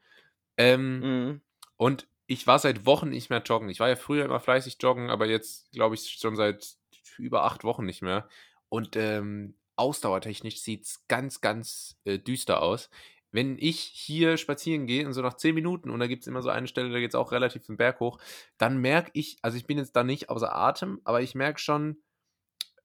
[0.58, 1.42] Ähm, Mhm.
[1.78, 3.68] Und ich war seit Wochen nicht mehr joggen.
[3.68, 6.78] Ich war ja früher immer fleißig joggen, aber jetzt glaube ich schon seit
[7.18, 8.30] über acht Wochen nicht mehr.
[8.70, 12.90] Und ähm, ausdauertechnisch sieht es ganz, ganz äh, düster aus.
[13.32, 16.42] Wenn ich hier spazieren gehe und so nach zehn Minuten und da gibt es immer
[16.42, 18.18] so eine Stelle, da geht es auch relativ den Berg hoch,
[18.58, 21.98] dann merke ich, also ich bin jetzt da nicht außer Atem, aber ich merke schon,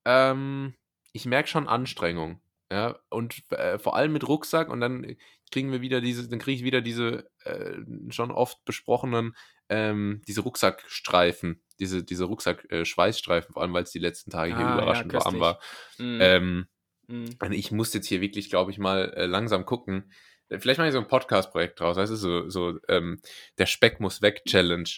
[0.04, 0.74] ähm,
[1.12, 2.40] ich merke schon Anstrengung.
[2.72, 5.16] Ja, und äh, vor allem mit Rucksack und dann
[5.50, 7.74] kriegen wir wieder diese, dann kriege ich wieder diese äh,
[8.10, 9.36] schon oft besprochenen,
[9.68, 14.68] ähm, diese Rucksackstreifen, diese, diese Rucksack-Schweißstreifen, vor allem weil es die letzten Tage hier Ah,
[14.68, 15.40] ja, überraschend warm köstlich.
[15.40, 15.60] war.
[15.98, 16.18] Mhm.
[16.20, 16.66] Ähm,
[17.08, 17.36] Mhm.
[17.40, 20.10] und ich muss jetzt hier wirklich, glaube ich, mal äh, langsam gucken.
[20.48, 23.20] Äh, Vielleicht mache ich so ein Podcast-Projekt draus, weißt du, so, so ähm,
[23.58, 24.90] der Speck muss weg Challenge.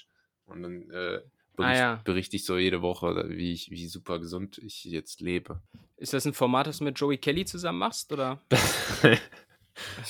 [0.46, 1.20] Und dann äh,
[1.54, 2.00] bericht, Ah, ja.
[2.04, 5.61] berichte ich so jede Woche, wie ich, wie super gesund ich jetzt lebe.
[5.98, 8.11] Ist das ein Format, das du mit Joey Kelly zusammen machst?
[8.11, 8.40] Oder?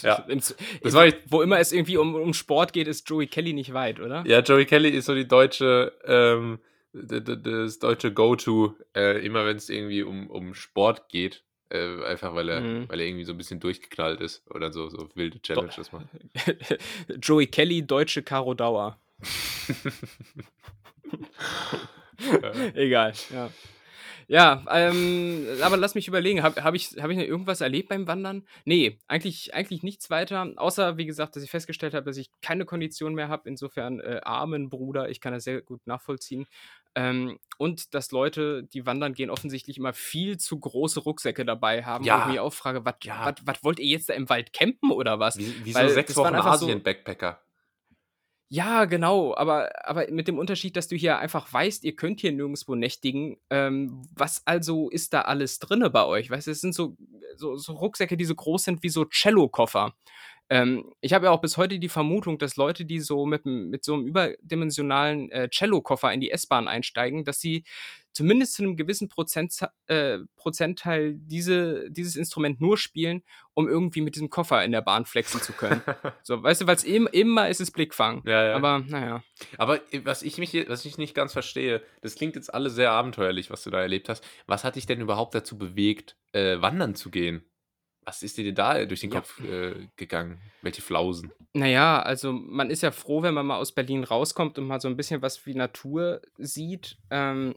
[0.03, 0.25] Ja.
[0.29, 3.73] Das war ich- wo immer es irgendwie um, um Sport geht, ist Joey Kelly nicht
[3.75, 4.25] weit, oder?
[4.27, 6.59] Ja, Joey Kelly ist so die deutsche, ähm,
[6.93, 11.43] das deutsche Go-To, äh, immer wenn es irgendwie um, um Sport geht.
[11.71, 12.89] Äh, einfach weil er, Mhm.
[12.89, 16.07] weil er irgendwie so ein bisschen durchgeknallt ist oder so, so wilde Challenges macht.
[17.21, 18.99] Joey Kelly, deutsche Caro Dauer.
[22.75, 23.51] Egal, ja.
[24.31, 28.07] Ja, ähm, aber lass mich überlegen, habe hab ich, hab ich noch irgendwas erlebt beim
[28.07, 28.47] Wandern?
[28.67, 32.67] Nee, eigentlich, eigentlich nichts weiter, außer, wie gesagt, dass ich festgestellt habe, dass ich keine
[32.67, 33.49] Kondition mehr habe.
[33.49, 36.47] Insofern, äh, Armen Bruder, ich kann das sehr gut nachvollziehen.
[36.95, 42.05] Ähm, und dass Leute, die wandern gehen, offensichtlich immer viel zu große Rucksäcke dabei haben,
[42.05, 43.35] wo ich Ja, mich auch frage, was ja.
[43.63, 45.39] wollt ihr jetzt da im Wald campen oder was?
[45.39, 47.41] Wie, wie so sechs Wochen Asien-Backpacker.
[48.51, 52.33] Ja, genau, aber, aber mit dem Unterschied, dass du hier einfach weißt, ihr könnt hier
[52.33, 53.37] nirgendwo nächtigen.
[53.51, 56.31] Ähm, was also ist da alles drinne bei euch?
[56.31, 56.97] Weißt du, es sind so,
[57.37, 59.93] so, so Rucksäcke, die so groß sind wie so Cello-Koffer.
[60.51, 63.85] Ähm, ich habe ja auch bis heute die Vermutung, dass Leute, die so mit, mit
[63.85, 67.65] so einem überdimensionalen äh, Cello-Koffer in die S-Bahn einsteigen, dass sie
[68.13, 69.55] zumindest zu einem gewissen Prozent,
[69.87, 73.23] äh, Prozentteil diese, dieses Instrument nur spielen,
[73.55, 75.83] um irgendwie mit diesem Koffer in der Bahn flexen zu können.
[76.23, 78.23] So, weißt du, weil es im, immer ist es Blickfang.
[78.27, 78.57] Ja, ja.
[78.57, 79.23] Aber naja.
[79.57, 82.91] Aber äh, was ich, mich, was ich nicht ganz verstehe, das klingt jetzt alles sehr
[82.91, 84.25] abenteuerlich, was du da erlebt hast.
[84.47, 87.45] Was hat dich denn überhaupt dazu bewegt, äh, wandern zu gehen?
[88.09, 89.21] Was ist dir denn da durch den Ja.
[89.21, 90.41] Kopf äh, gegangen?
[90.63, 91.31] Welche Flausen?
[91.53, 94.89] Naja, also man ist ja froh, wenn man mal aus Berlin rauskommt und mal so
[94.89, 96.97] ein bisschen was wie Natur sieht.
[97.11, 97.55] Ähm,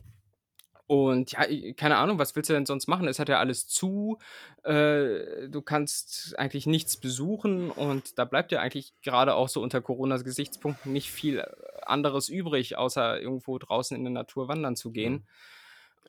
[0.87, 1.45] und ja,
[1.77, 3.07] keine Ahnung, was willst du denn sonst machen?
[3.07, 4.17] Es hat ja alles zu.
[4.63, 9.79] Äh, du kannst eigentlich nichts besuchen und da bleibt ja eigentlich gerade auch so unter
[9.79, 11.45] Coronas Gesichtspunkten nicht viel
[11.83, 15.25] anderes übrig, außer irgendwo draußen in der Natur wandern zu gehen.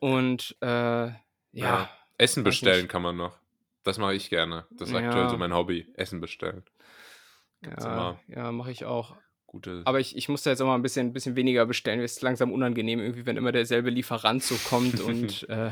[0.01, 1.13] Und äh, ja,
[1.53, 1.89] Ja.
[2.17, 3.37] Essen bestellen kann man noch.
[3.83, 4.65] Das mache ich gerne.
[4.71, 5.87] Das ist aktuell so Ja, mein Hobby.
[5.95, 6.63] Essen bestellen.
[7.61, 9.15] Gibt's ja, ja, mache ich auch.
[9.45, 9.81] gute.
[9.85, 11.99] Aber ich, ich muss da jetzt auch mal ein bisschen, ein bisschen weniger bestellen.
[12.01, 15.71] Es ist langsam unangenehm, irgendwie, wenn immer derselbe Lieferant so kommt und, äh,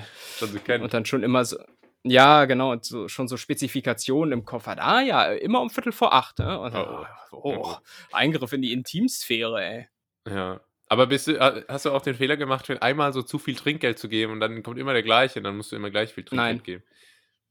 [0.80, 1.58] und dann schon immer so.
[2.04, 4.80] Ja, genau, und so, schon so Spezifikationen im Kopf hat.
[4.80, 6.40] Ah ja, immer um Viertel vor acht.
[6.40, 6.60] Ne?
[6.60, 7.76] Und dann, Oh, oh, oh.
[8.12, 9.88] Eingriff in die Intimsphäre, ey.
[10.28, 10.62] Ja.
[10.90, 14.10] Aber bist du, hast du auch den Fehler gemacht, einmal so zu viel Trinkgeld zu
[14.10, 16.56] geben und dann kommt immer der gleiche und dann musst du immer gleich viel Trinkgeld
[16.58, 16.84] Nein, geben?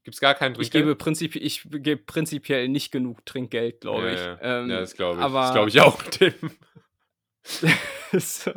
[0.03, 0.83] Gibt es gar kein ich Trinkgeld?
[0.85, 4.19] gebe, prinzip, ich gebe prinzipiell nicht genug Trinkgeld, glaube Ja, ich.
[4.19, 4.39] ja.
[4.41, 5.25] Ja, Ähm, das glaube ich.
[5.31, 6.33] Das aber glaube ich auch, Tim.
[8.13, 8.51] so,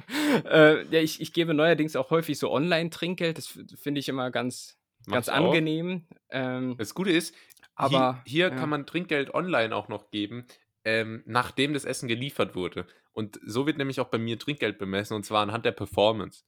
[0.45, 3.39] äh, ja, ich, ich gebe neuerdings auch häufig so Online-Trinkgeld.
[3.39, 6.07] Das finde ich immer ganz, ganz angenehm.
[6.31, 8.51] Ähm, Das Gute ist, hier, aber hier ja.
[8.51, 10.47] kann man Trinkgeld online auch noch geben,
[10.85, 12.87] ähm, nachdem das Essen geliefert wurde.
[13.13, 16.43] Und so wird nämlich auch bei mir Trinkgeld bemessen und zwar anhand der Performance.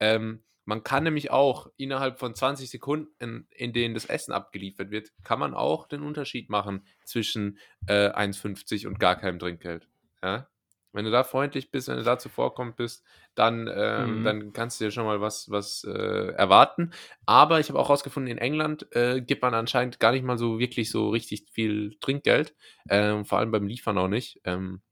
[0.00, 5.10] Ähm, man kann nämlich auch innerhalb von 20 Sekunden, in denen das Essen abgeliefert wird,
[5.22, 9.88] kann man auch den Unterschied machen zwischen äh, 1,50 und gar keinem Trinkgeld.
[10.22, 10.48] Ja?
[10.92, 14.24] Wenn du da freundlich bist, wenn du da zuvorkommend bist, dann, ähm, Mhm.
[14.24, 15.90] dann kannst du dir schon mal was, was äh,
[16.34, 16.92] erwarten.
[17.26, 20.58] Aber ich habe auch herausgefunden, in England äh, gibt man anscheinend gar nicht mal so
[20.60, 22.54] wirklich so richtig viel Trinkgeld.
[22.88, 24.40] Ähm, vor allem beim Liefern auch nicht.
[24.44, 24.82] Ähm,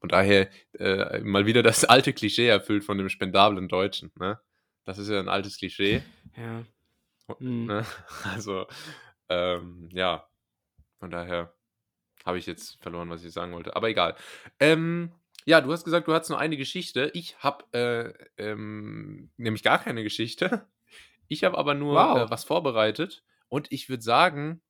[0.00, 4.12] von daher äh, mal wieder das alte Klischee erfüllt von dem spendablen Deutschen.
[4.18, 4.38] Ne?
[4.86, 6.02] Das ist ja ein altes Klischee.
[6.36, 6.64] Ja.
[7.38, 7.84] Mhm.
[8.24, 8.66] Also,
[9.28, 10.26] ähm, ja,
[10.98, 11.54] von daher
[12.24, 13.74] habe ich jetzt verloren, was ich sagen wollte.
[13.76, 14.16] Aber egal.
[14.60, 15.12] Ähm,
[15.44, 17.10] ja, du hast gesagt, du hattest nur eine Geschichte.
[17.14, 20.66] Ich habe äh, ähm, nämlich gar keine Geschichte.
[21.28, 22.30] Ich habe aber nur äh, Wow.
[22.30, 23.24] was vorbereitet.
[23.48, 24.62] Und ich würde sagen,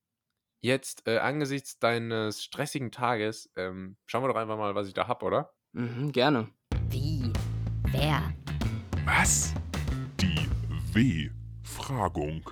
[0.62, 5.06] jetzt äh, angesichts deines stressigen Tages, ähm, schauen wir doch einfach mal, was ich da
[5.06, 5.52] habe, oder?
[5.72, 6.48] Mhm, gerne.
[6.88, 7.30] Wie?
[7.90, 8.32] Wer?
[9.04, 9.52] Was?
[10.96, 12.42] W-Fragung.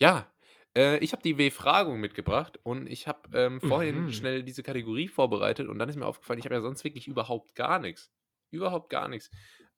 [0.00, 0.32] Ja,
[0.76, 4.10] äh, ich habe die W-Fragung mitgebracht und ich habe ähm, vorhin Mhm.
[4.10, 7.54] schnell diese Kategorie vorbereitet und dann ist mir aufgefallen, ich habe ja sonst wirklich überhaupt
[7.54, 8.10] gar nichts.
[8.50, 9.30] Überhaupt gar nichts.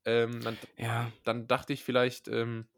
[0.05, 1.13] Ähm, dann, Ja.
[1.25, 2.69] dann dachte ich vielleicht, ähm,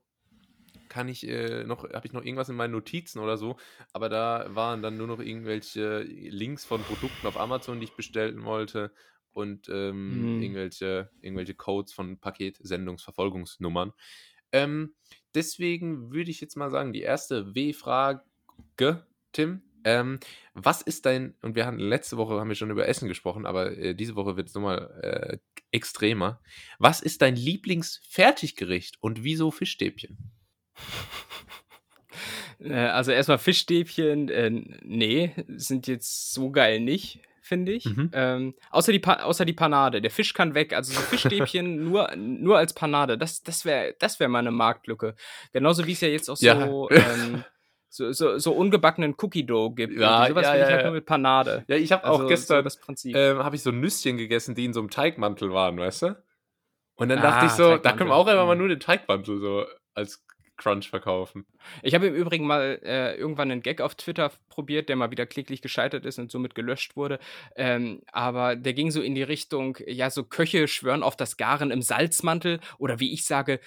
[0.88, 3.56] kann ich äh, noch, habe ich noch irgendwas in meinen Notizen oder so,
[3.92, 8.44] aber da waren dann nur noch irgendwelche Links von Produkten auf Amazon, die ich bestellen
[8.44, 8.92] wollte
[9.32, 10.36] und ähm, Mhm.
[10.36, 13.92] irgendwelche, irgendwelche Codes von Paketsendungsverfolgungsnummern.
[14.56, 14.94] Ähm,
[15.34, 18.22] deswegen würde ich jetzt mal sagen, die erste W-Frage,
[19.32, 19.62] Tim.
[19.84, 20.18] Ähm,
[20.54, 23.76] was ist dein, und wir hatten letzte Woche haben wir schon über Essen gesprochen, aber
[23.76, 25.38] äh, diese Woche wird es nochmal äh,
[25.70, 26.40] extremer.
[26.78, 30.18] Was ist dein Lieblingsfertiggericht und wieso Fischstäbchen?
[32.58, 37.84] Äh, also erstmal Fischstäbchen, äh, nee, sind jetzt so geil nicht, finde ich.
[37.86, 38.10] Mhm.
[38.12, 40.02] Ähm, außer, die Pa- außer die Panade.
[40.02, 40.72] Der Fisch kann weg.
[40.74, 43.16] Also so Fischstäbchen nur, nur als Panade.
[43.16, 45.14] Das, das wäre das wär mal eine Marktlücke.
[45.52, 46.66] Genauso wie es ja jetzt auch Ja.
[46.66, 47.44] so, ähm,
[47.88, 49.94] so, so, so ungebackenen Cookie-Dough gibt.
[49.94, 50.28] Ja, Irgendwie.
[50.30, 51.64] Sowas ja, ja, ich halt nur mit Panade.
[51.68, 53.14] Ja, ich habe Also auch so gestern das Prinzip.
[53.16, 56.22] ähm, habe ich so Nüsschen gegessen, die in so einem Teigmantel waren, weißt du?
[56.96, 58.60] Und dann dachte Ah, ich so, da können wir auch einfach mal Mhm.
[58.60, 60.25] nur den Teigmantel so als
[60.56, 61.46] Crunch verkaufen.
[61.82, 65.26] Ich habe im Übrigen mal äh, irgendwann einen Gag auf Twitter probiert, der mal wieder
[65.26, 67.18] kläglich gescheitert ist und somit gelöscht wurde.
[67.56, 71.70] Ähm, aber der ging so in die Richtung, ja, so Köche schwören auf das Garen
[71.70, 73.60] im Salzmantel oder wie ich sage,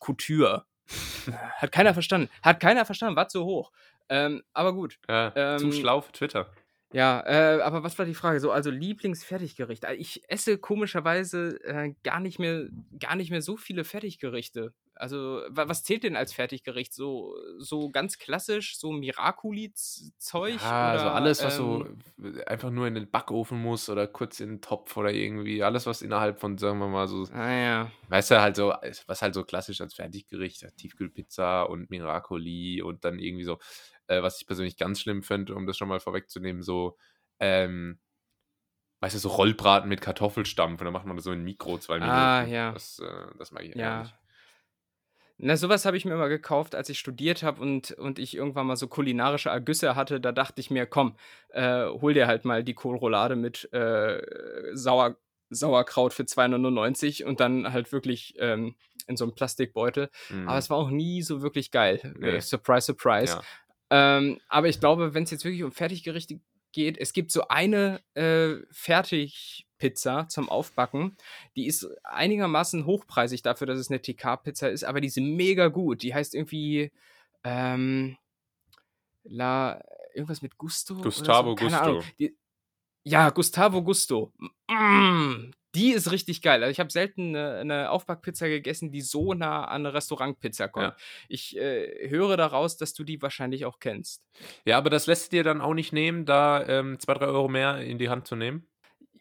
[0.00, 0.64] Couture.
[1.56, 2.30] Hat keiner verstanden.
[2.42, 3.72] Hat keiner verstanden, war zu hoch.
[4.08, 4.98] Ähm, aber gut.
[5.08, 6.50] Ja, zu Ähm, schlau für Twitter.
[6.92, 8.40] Ja, äh, aber was war die Frage?
[8.40, 9.84] So, also Lieblingsfertiggericht.
[9.98, 14.72] Ich esse komischerweise äh, gar nicht mehr, gar nicht mehr so viele Fertiggerichte.
[14.98, 16.92] Also, wa- was zählt denn als Fertiggericht?
[16.92, 20.60] So, so ganz klassisch, so Miraculi-Zeug?
[20.60, 24.40] Ja, also alles, was so ähm, äh, einfach nur in den Backofen muss oder kurz
[24.40, 27.90] in den Topf oder irgendwie, alles, was innerhalb von, sagen wir mal, so, Ah ja.
[28.08, 28.72] weißt du, halt so,
[29.06, 33.58] was halt so klassisch als Fertiggericht, Tiefkühlpizza und Miracoli und dann irgendwie so,
[34.08, 36.96] äh, was ich persönlich ganz schlimm finde, um das schon mal vorwegzunehmen, so,
[37.40, 38.00] ähm,
[39.00, 41.98] weißt du, so Rollbraten mit Kartoffelstampf und dann macht man das so in Mikro zwei
[41.98, 42.12] Minuten.
[42.14, 42.72] Ah, ja.
[42.72, 43.74] Das, äh, das mag ich.
[43.76, 44.00] Ja.
[44.00, 44.14] nicht.
[45.40, 48.66] Na, sowas habe ich mir immer gekauft, als ich studiert habe und, und ich irgendwann
[48.66, 50.20] mal so kulinarische Ergüsse hatte.
[50.20, 51.16] Da dachte ich mir, komm,
[51.50, 54.20] äh, hol dir halt mal die Kohlroulade mit äh,
[54.74, 55.16] Sauer,
[55.48, 58.74] Sauerkraut für 2,99 und dann halt wirklich ähm,
[59.06, 60.10] in so einem Plastikbeutel.
[60.28, 60.48] Mhm.
[60.48, 62.14] Aber es war auch nie so wirklich geil.
[62.18, 62.36] Nee.
[62.36, 63.40] Äh, surprise, surprise.
[63.90, 64.18] Ja.
[64.18, 66.40] Ähm, aber ich glaube, wenn es jetzt wirklich um Fertiggerichte
[66.72, 68.56] geht, es gibt so eine äh,
[69.78, 71.16] Fertigpizza zum Aufbacken,
[71.56, 76.02] die ist einigermaßen hochpreisig dafür, dass es eine TK-Pizza ist, aber die ist mega gut.
[76.02, 76.92] Die heißt irgendwie
[77.44, 78.16] ähm,
[79.24, 79.80] La
[80.14, 80.96] irgendwas mit Gusto.
[80.96, 81.56] Gustavo so?
[81.56, 81.78] Gusto.
[81.78, 82.02] Ahnung.
[82.18, 82.36] Die,
[83.04, 84.32] ja, Gustavo Gusto.
[84.68, 86.62] Mm, die ist richtig geil.
[86.62, 90.88] Also ich habe selten eine, eine Aufbackpizza gegessen, die so nah an eine Restaurantpizza kommt.
[90.88, 90.96] Ja.
[91.28, 94.24] Ich äh, höre daraus, dass du die wahrscheinlich auch kennst.
[94.64, 97.78] Ja, aber das lässt dir dann auch nicht nehmen, da ähm, zwei, drei Euro mehr
[97.78, 98.67] in die Hand zu nehmen.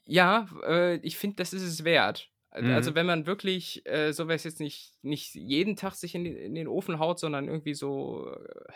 [0.08, 2.30] Ja, äh, ich finde, das ist es wert.
[2.58, 2.72] Mhm.
[2.74, 6.38] Also wenn man wirklich, äh, so weiß jetzt nicht, nicht jeden Tag sich in, den-
[6.38, 8.72] in den Ofen haut, sondern irgendwie so, äh,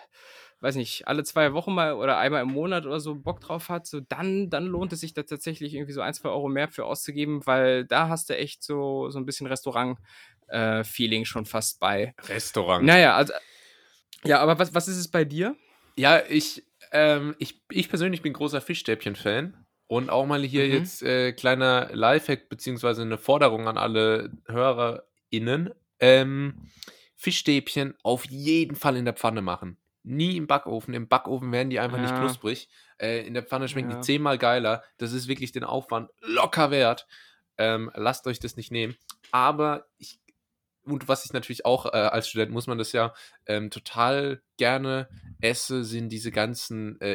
[0.60, 3.88] weiß nicht, alle zwei Wochen mal oder einmal im Monat oder so Bock drauf hat,
[3.88, 6.86] so dann, dann lohnt es sich da tatsächlich irgendwie so ein, zwei Euro mehr für
[6.86, 12.14] auszugeben, weil da hast du echt so, so ein bisschen Restaurant-Feeling schon fast bei.
[12.28, 12.86] Restaurant.
[12.86, 13.34] Naja, also,
[14.26, 15.56] ja, aber was, was ist es bei dir?
[15.96, 19.61] Ja, ich, ähm, ich, ich persönlich bin großer Fischstäbchen-Fan.
[19.92, 20.72] Und auch mal hier Mhm.
[20.72, 25.72] jetzt äh, kleiner Lifehack beziehungsweise eine Forderung an alle HörerInnen.
[26.00, 26.54] Ähm,
[27.18, 29.76] Fischstäbchen auf jeden Fall in der Pfanne machen.
[30.04, 30.94] Nie im Backofen.
[30.94, 32.20] Im Backofen werden die einfach nicht Ja.
[32.20, 32.70] knusprig.
[33.00, 33.98] Äh, in der Pfanne schmecken Ja.
[33.98, 34.82] die zehnmal geiler.
[34.98, 37.06] Das ist wirklich den Aufwand locker wert.
[37.58, 38.96] Ähm, lasst euch das nicht nehmen.
[39.32, 40.20] Aber ich,
[40.86, 43.14] und was ich natürlich auch äh, als Student muss man das ja
[43.46, 45.10] ähm, total gerne
[45.42, 47.14] esse, sind diese ganzen äh,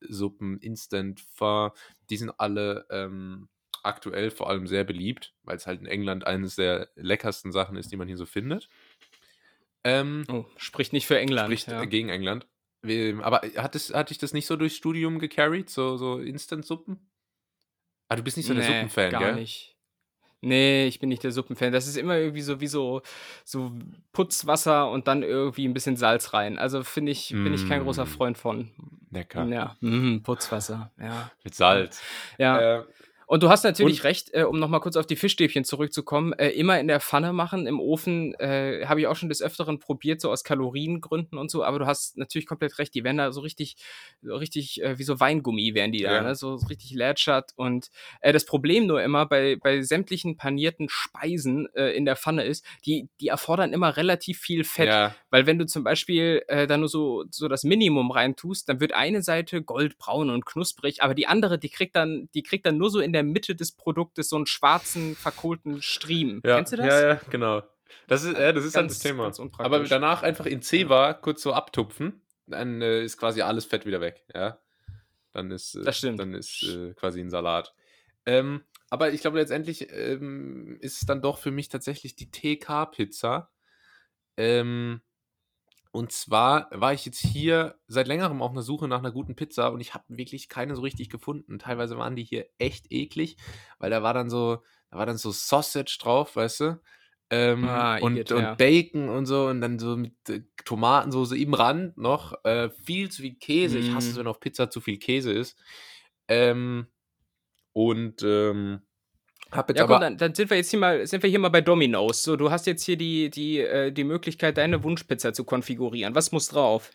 [0.00, 1.72] Instant-Ramen-Suppen, Instant-Pho.
[2.10, 3.48] Die sind alle ähm,
[3.82, 7.92] aktuell vor allem sehr beliebt, weil es halt in England eines der leckersten Sachen ist,
[7.92, 8.68] die man hier so findet.
[9.84, 11.46] Ähm, Oh, spricht nicht für England.
[11.48, 11.82] spricht ja.
[11.82, 12.46] äh, gegen England.
[13.22, 17.10] Aber hat, es, hat dich das nicht so durchs Studium gecarried, so, so Instant-Suppen?
[18.08, 19.34] Ah, du bist nicht so der Nee, Suppenfan, gar gell?
[19.34, 19.75] nicht.
[20.46, 21.72] Nee, ich bin nicht der Suppenfan.
[21.72, 23.02] Das ist immer irgendwie so wie so,
[23.44, 23.72] so
[24.12, 26.58] Putzwasser und dann irgendwie ein bisschen Salz rein.
[26.58, 28.08] Also finde ich, bin ich kein großer Mm.
[28.08, 28.70] Freund von.
[29.10, 29.44] Lecker.
[29.46, 31.30] Ja, mm, Putzwasser, ja.
[31.42, 32.00] Mit Salz.
[32.38, 32.84] Ja, Äh,
[33.26, 36.50] und du hast natürlich und- recht, äh, um nochmal kurz auf die Fischstäbchen zurückzukommen, äh,
[36.50, 40.20] immer in der Pfanne machen, im Ofen, äh, habe ich auch schon des Öfteren probiert,
[40.20, 43.40] so aus Kaloriengründen und so, aber du hast natürlich komplett recht, die werden da so
[43.40, 43.76] richtig,
[44.22, 46.22] so richtig, äh, wie so Weingummi werden die da, Ja.
[46.22, 46.34] ne?
[46.34, 51.90] so richtig lätschert und äh, das Problem nur immer bei, bei sämtlichen panierten Speisen äh,
[51.96, 55.66] in der Pfanne ist, die, die erfordern immer relativ viel Fett, ja, weil wenn du
[55.66, 60.30] zum Beispiel äh, da nur so, so das Minimum reintust, dann wird eine Seite goldbraun
[60.30, 63.24] und knusprig, aber die andere, die kriegt dann, die kriegt dann nur so in der
[63.24, 66.40] Mitte des Produktes so einen schwarzen, verkohlten Stream.
[66.44, 66.86] Ja, Kennst du das?
[66.86, 67.62] Ja, ja, genau.
[68.08, 69.24] Das ist, äh, das ist halt das Ganz- Thema.
[69.24, 69.66] ganz unpraktisch.
[69.66, 74.00] Aber danach einfach in Zewa kurz so abtupfen, dann äh, ist quasi alles Fett wieder
[74.00, 74.24] weg.
[74.34, 74.58] Ja,
[75.32, 76.20] dann ist, äh, Das stimmt.
[76.20, 77.74] Dann ist äh, quasi ein Salat.
[78.26, 83.50] Ähm, aber ich glaube, letztendlich ähm, ist es dann doch für mich tatsächlich die TK-Pizza.
[84.36, 85.00] Ähm,
[85.96, 89.68] und zwar war ich jetzt hier seit längerem auf einer Suche nach einer guten Pizza
[89.72, 91.58] und ich habe wirklich keine so richtig gefunden.
[91.58, 93.36] Teilweise waren die hier echt eklig,
[93.78, 96.80] weil da war dann so, da war dann so Sausage drauf, weißt du?
[97.30, 98.54] Ähm, Ah, und, Igitt, und ja.
[98.54, 102.34] Bacon und so und dann so mit äh, Tomatensoße im Rand noch.
[102.44, 103.78] Äh, viel zu viel Käse.
[103.78, 104.18] Ich hasse es, Mm.
[104.18, 105.58] wenn auf Pizza zu viel Käse ist.
[106.28, 106.86] Ähm,
[107.72, 108.85] und ähm,
[109.52, 109.94] hab jetzt Ja, aber.
[109.94, 112.22] komm, dann, dann sind wir jetzt hier mal, sind wir hier mal bei Domino's.
[112.22, 116.14] So, du hast jetzt hier die, die, äh, die Möglichkeit, deine Wunschpizza zu konfigurieren.
[116.14, 116.90] Was muss drauf?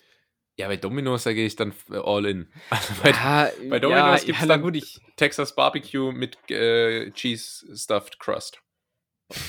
[0.57, 2.47] ja, bei Domino's, da gehe ich dann äh, all in.
[2.69, 7.09] Also bei ja, bei Domino's gibt's ja, na dann- gut, ich, Texas Barbecue mit äh,
[7.11, 8.61] Cheese Stuffed Crust.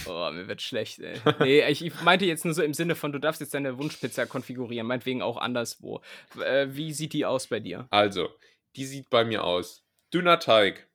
[0.07, 1.19] Oh, mir wird schlecht, ey.
[1.41, 4.27] Nee, ich, ich meinte jetzt nur so im Sinne von, du darfst jetzt deine Wunschpizza
[4.27, 6.01] konfigurieren, meinetwegen auch anderswo.
[6.41, 7.89] Äh, wie sieht die aus bei dir?
[7.91, 8.29] Also,
[8.77, 9.85] die sieht bei mir aus.
[10.15, 10.89] Dünner Teig.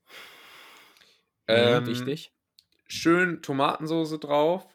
[1.52, 2.34] Mhm, Ähm, wichtig.
[2.88, 4.68] Schön Tomatensoße drauf.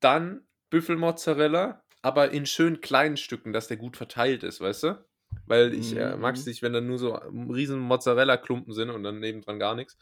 [0.00, 5.06] Dann Büffelmozzarella, aber in schön kleinen Stücken, dass der gut verteilt ist, weißt du?
[5.46, 6.46] Weil ich äh, mag es Mhm.
[6.46, 9.98] nicht, wenn dann nur so riesen Mozzarella-Klumpen sind und dann nebendran gar nichts.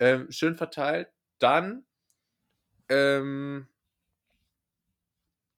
[0.00, 1.10] Ähm, schön verteilt.
[1.40, 1.86] Dann,
[2.88, 3.66] ähm,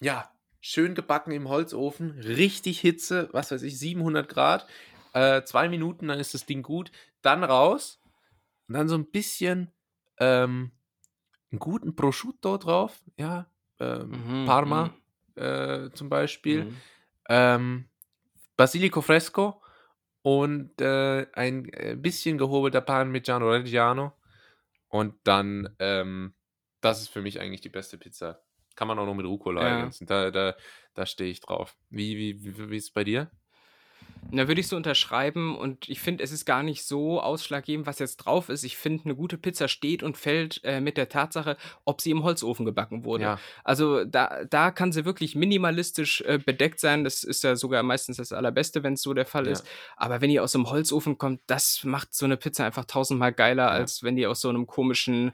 [0.01, 0.31] ja,
[0.61, 2.11] schön gebacken im Holzofen.
[2.19, 4.67] Richtig Hitze, was weiß ich, 700 Grad.
[5.13, 6.91] Äh, zwei Minuten, dann ist das Ding gut.
[7.23, 8.01] Dann raus.
[8.69, 9.73] Und dann so ein bisschen
[10.23, 10.73] ähm,
[11.53, 13.03] einen guten Prosciutto drauf.
[13.19, 13.51] Ja,
[13.81, 14.95] ähm, Mhm, Parma
[15.37, 16.67] äh, zum Beispiel.
[16.67, 16.83] Mhm.
[17.29, 17.89] Ähm,
[18.57, 19.63] Basilico Fresco
[20.23, 24.15] und äh, ein äh, bisschen gehobelter Parmigiano Reggiano.
[24.89, 26.35] Und dann, ähm,
[26.81, 28.43] das ist für mich eigentlich die beste Pizza.
[28.77, 29.69] Kann man auch noch mit Rucola Ja.
[29.69, 30.07] ergänzen.
[30.07, 30.57] Da, da,
[30.95, 31.77] da stehe ich drauf.
[31.91, 33.31] Wie, wie, wie, wie ist es bei dir?
[34.35, 37.99] Da würde ich so unterschreiben und ich finde, es ist gar nicht so ausschlaggebend, was
[37.99, 38.65] jetzt drauf ist.
[38.65, 42.23] Ich finde, eine gute Pizza steht und fällt äh, mit der Tatsache, ob sie im
[42.25, 43.25] Holzofen gebacken wurde.
[43.25, 43.39] Ja.
[43.63, 47.05] Also da, da kann sie wirklich minimalistisch äh, bedeckt sein.
[47.05, 49.53] Das ist ja sogar meistens das Allerbeste, wenn es so der Fall Ja.
[49.53, 49.67] ist.
[49.97, 53.71] Aber wenn die aus dem Holzofen kommt, das macht so eine Pizza einfach tausendmal geiler,
[53.71, 55.33] als wenn die aus so einem komischen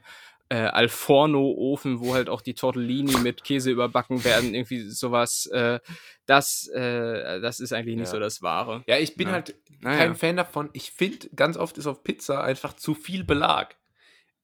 [0.51, 5.45] äh, Alforno-Ofen, wo halt auch die Tortellini mit Käse überbacken werden, irgendwie sowas.
[5.47, 5.79] Äh,
[6.25, 8.11] das, äh, das ist eigentlich nicht Ja.
[8.13, 8.83] so das Wahre.
[8.87, 9.33] Ja, ich bin Ja.
[9.33, 9.97] halt Naja.
[9.97, 10.69] kein Fan davon.
[10.73, 13.77] Ich finde, ganz oft ist auf Pizza einfach zu viel Belag.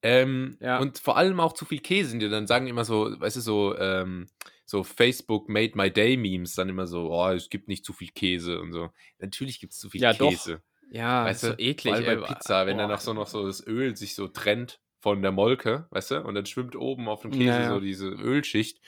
[0.02, 0.78] Ähm, Ja.
[0.78, 2.18] Und vor allem auch zu viel Käse.
[2.18, 4.28] Die dann sagen immer so, weißt du, so, ähm,
[4.64, 8.10] so Facebook Made My Day Memes, dann immer so, oh, es gibt nicht zu viel
[8.10, 8.90] Käse und so.
[9.18, 10.30] Natürlich gibt es zu viel Ja, doch.
[10.30, 10.60] Käse.
[10.92, 11.94] Ja, Weißt ist du, so eklig.
[11.96, 12.26] Vor allem bei.
[12.28, 12.94] Pizza, wenn dann Boah.
[12.94, 16.34] noch so noch so das Öl sich so trennt von der Molke, weißt du, und
[16.34, 17.68] dann schwimmt oben auf dem Käse Ja, ja.
[17.68, 18.80] so diese Ölschicht.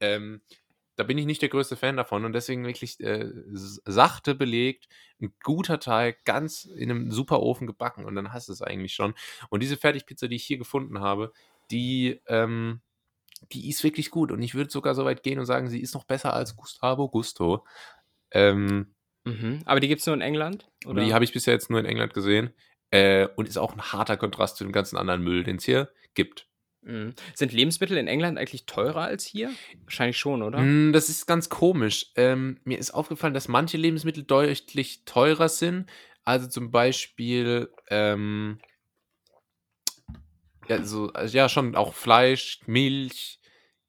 [0.00, 0.40] Ähm,
[0.94, 4.88] da bin ich nicht der größte Fan davon und deswegen wirklich äh, sachte belegt,
[5.20, 8.94] ein guter Teig, ganz in einem super Ofen gebacken und dann hast du es eigentlich
[8.94, 9.12] schon.
[9.50, 11.34] Und diese Fertigpizza, die ich hier gefunden habe,
[11.70, 12.80] die, ähm,
[13.52, 15.92] die ist wirklich gut und ich würde sogar so weit gehen und sagen, sie ist
[15.92, 17.66] noch besser als Gustavo Gusto.
[18.30, 18.94] Ähm,
[19.26, 19.62] Mhm.
[19.64, 20.70] Aber die gibt es nur in England?
[20.86, 21.04] Oder?
[21.04, 22.50] die habe ich bisher jetzt nur in England gesehen.
[22.90, 25.90] Äh, und ist auch ein harter Kontrast zu dem ganzen anderen Müll, den es hier
[26.14, 26.46] gibt.
[26.82, 27.14] Mhm.
[27.34, 29.50] Sind Lebensmittel in England eigentlich teurer als hier?
[29.84, 30.58] Wahrscheinlich schon, oder?
[30.60, 32.12] Mm, Das ist ganz komisch.
[32.14, 35.90] Ähm, mir ist aufgefallen, dass manche Lebensmittel deutlich teurer sind.
[36.24, 38.58] Also zum Beispiel, ähm,
[40.68, 43.40] ja, so, also ja, schon auch Fleisch, Milch,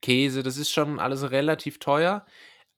[0.01, 2.25] Käse, das ist schon alles relativ teuer.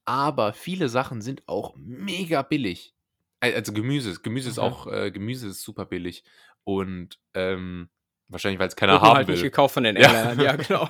[0.06, 2.94] Aber viele Sachen sind auch mega billig.
[3.40, 4.20] Al- Also Gemüse.
[4.22, 4.64] Gemüse ist Mhm.
[4.64, 6.24] auch, äh, Gemüse ist super billig.
[6.64, 7.90] Und ähm,
[8.28, 9.36] wahrscheinlich, weil es keiner Wird haben halt will.
[9.36, 10.08] nicht gekauft von den Ja.
[10.32, 10.46] Engländern.
[10.46, 10.90] Ja, genau.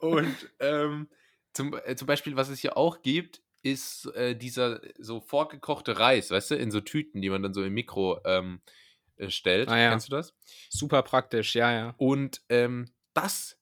[0.00, 1.08] Und ähm,
[1.52, 6.30] zum, äh, zum Beispiel, was es hier auch gibt, ist äh, dieser so vorgekochte Reis,
[6.30, 8.62] weißt du, in so Tüten, die man dann so im Mikro ähm,
[9.16, 9.68] äh, stellt.
[9.68, 9.90] Ah, ja.
[9.90, 10.34] Kennst du das?
[10.70, 11.94] Super praktisch, ja, ja.
[11.98, 13.58] Und ähm, das,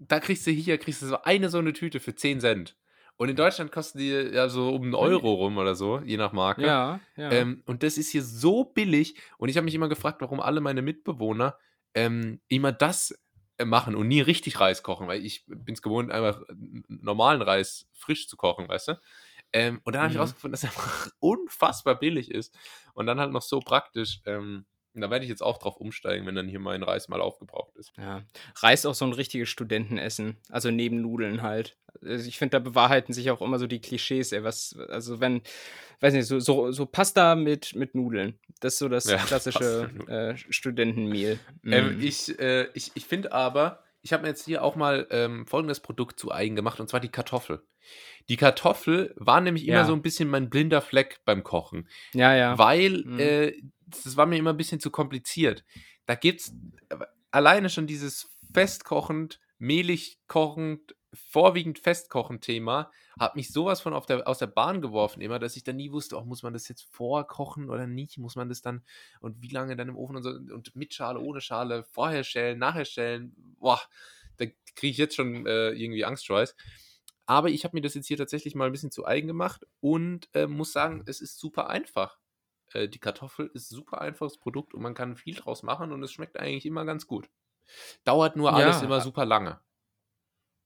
[0.00, 2.76] da kriegst du hier, kriegst du so eine so eine Tüte für 10 Cent.
[3.18, 6.32] Und in Deutschland kosten die ja so um einen Euro rum oder so, je nach
[6.32, 6.76] Marke.
[6.76, 7.30] Ja, ja.
[7.30, 9.16] Ähm, und das ist hier so billig.
[9.38, 11.58] Und ich habe mich immer gefragt, warum alle meine Mitbewohner
[11.94, 13.18] ähm, immer das
[13.58, 16.42] äh, machen und nie richtig Reis kochen, weil ich bin es gewohnt, einfach
[16.88, 19.00] normalen Reis frisch zu kochen, weißt du?
[19.52, 20.20] Ähm, und dann habe ich Mhm.
[20.20, 22.56] rausgefunden, dass er einfach unfassbar billig ist.
[22.94, 24.20] Und dann halt noch so praktisch.
[24.26, 24.66] Ähm,
[24.98, 27.74] und da werde ich jetzt auch drauf umsteigen, wenn dann hier mein Reis mal aufgebraucht
[27.76, 27.92] ist.
[27.96, 28.22] ja.
[28.56, 30.36] Reis auch so ein richtiges Studentenessen.
[30.50, 31.76] Also neben Nudeln halt.
[32.02, 34.44] Also ich finde, da bewahrheiten sich auch immer so die Klischees, ey.
[34.44, 35.42] Was, also wenn,
[36.00, 38.38] weiß nicht, so, so, so Pasta mit, mit Nudeln.
[38.60, 41.38] Das ist so das Ja, klassische äh, Studentenmeal.
[41.64, 42.02] Ähm, Mhm.
[42.04, 45.80] ich äh, ich, ich finde aber, ich habe mir jetzt hier auch mal ähm, folgendes
[45.80, 47.62] Produkt zu eigen gemacht, und zwar die Kartoffel.
[48.28, 49.84] Die Kartoffel war nämlich immer Ja.
[49.84, 52.58] so ein bisschen mein blinder Fleck beim Kochen, ja, ja.
[52.58, 53.18] weil Mhm.
[53.18, 53.52] äh,
[53.90, 55.64] das war mir immer ein bisschen zu kompliziert.
[56.06, 56.52] Da gibt's
[57.30, 64.38] alleine schon dieses festkochend, mehlig kochend, vorwiegend festkochend Thema, hat mich sowas von der, aus
[64.38, 67.70] der Bahn geworfen immer, dass ich dann nie wusste, oh, muss man das jetzt vorkochen
[67.70, 68.18] oder nicht?
[68.18, 68.84] Muss man das dann
[69.20, 72.58] und wie lange dann im Ofen und so und mit Schale, ohne Schale, vorher schälen,
[72.58, 73.34] nachher schälen.
[73.58, 73.80] Boah,
[74.36, 76.54] da kriege ich jetzt schon äh, irgendwie Angstschweiß.
[77.26, 80.28] Aber ich habe mir das jetzt hier tatsächlich mal ein bisschen zu eigen gemacht und
[80.34, 82.18] äh, muss sagen, es ist super einfach.
[82.74, 86.12] Äh, die Kartoffel ist super einfaches Produkt und man kann viel draus machen und es
[86.12, 87.28] schmeckt eigentlich immer ganz gut.
[88.04, 88.86] Dauert nur alles Ja.
[88.86, 89.60] immer super lange.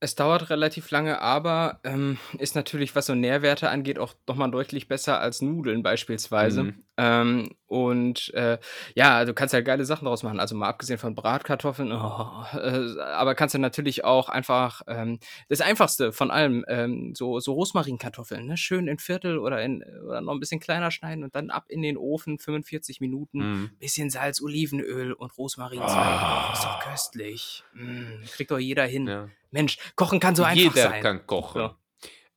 [0.03, 4.89] Es dauert relativ lange, aber ähm, ist natürlich, was so Nährwerte angeht, auch nochmal deutlich
[4.89, 6.65] besser als Nudeln beispielsweise.
[6.65, 6.85] Mhm.
[6.97, 8.59] Ähm, und äh,
[8.97, 10.41] ja, du kannst ja geile Sachen draus machen.
[10.41, 15.61] Also mal abgesehen von Bratkartoffeln, oh, äh, aber kannst du natürlich auch einfach ähm, das
[15.61, 18.57] Einfachste von allem, ähm, so, so Rosmarinkartoffeln, ne?
[18.57, 21.81] schön in Viertel oder, in, oder noch ein bisschen kleiner schneiden und dann ab in
[21.81, 23.39] den Ofen, 45 Minuten.
[23.39, 23.71] Mhm.
[23.79, 26.49] Bisschen Salz, Olivenöl und Rosmarinzweige Ah.
[26.49, 26.55] drauf.
[26.55, 27.65] Ist doch köstlich.
[27.75, 29.07] Mm, kriegt doch jeder hin.
[29.07, 29.29] Ja.
[29.53, 31.03] Mensch, kochen kann so einfach Jeder sein.
[31.03, 31.63] kann kochen.
[31.63, 31.77] So.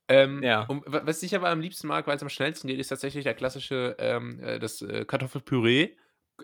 [0.08, 0.66] Ähm, Ja.
[0.68, 3.34] wa- was ich aber am liebsten mag, weil es am schnellsten geht, ist tatsächlich der
[3.34, 5.96] klassische, ähm, äh, das äh, Kartoffelpüree,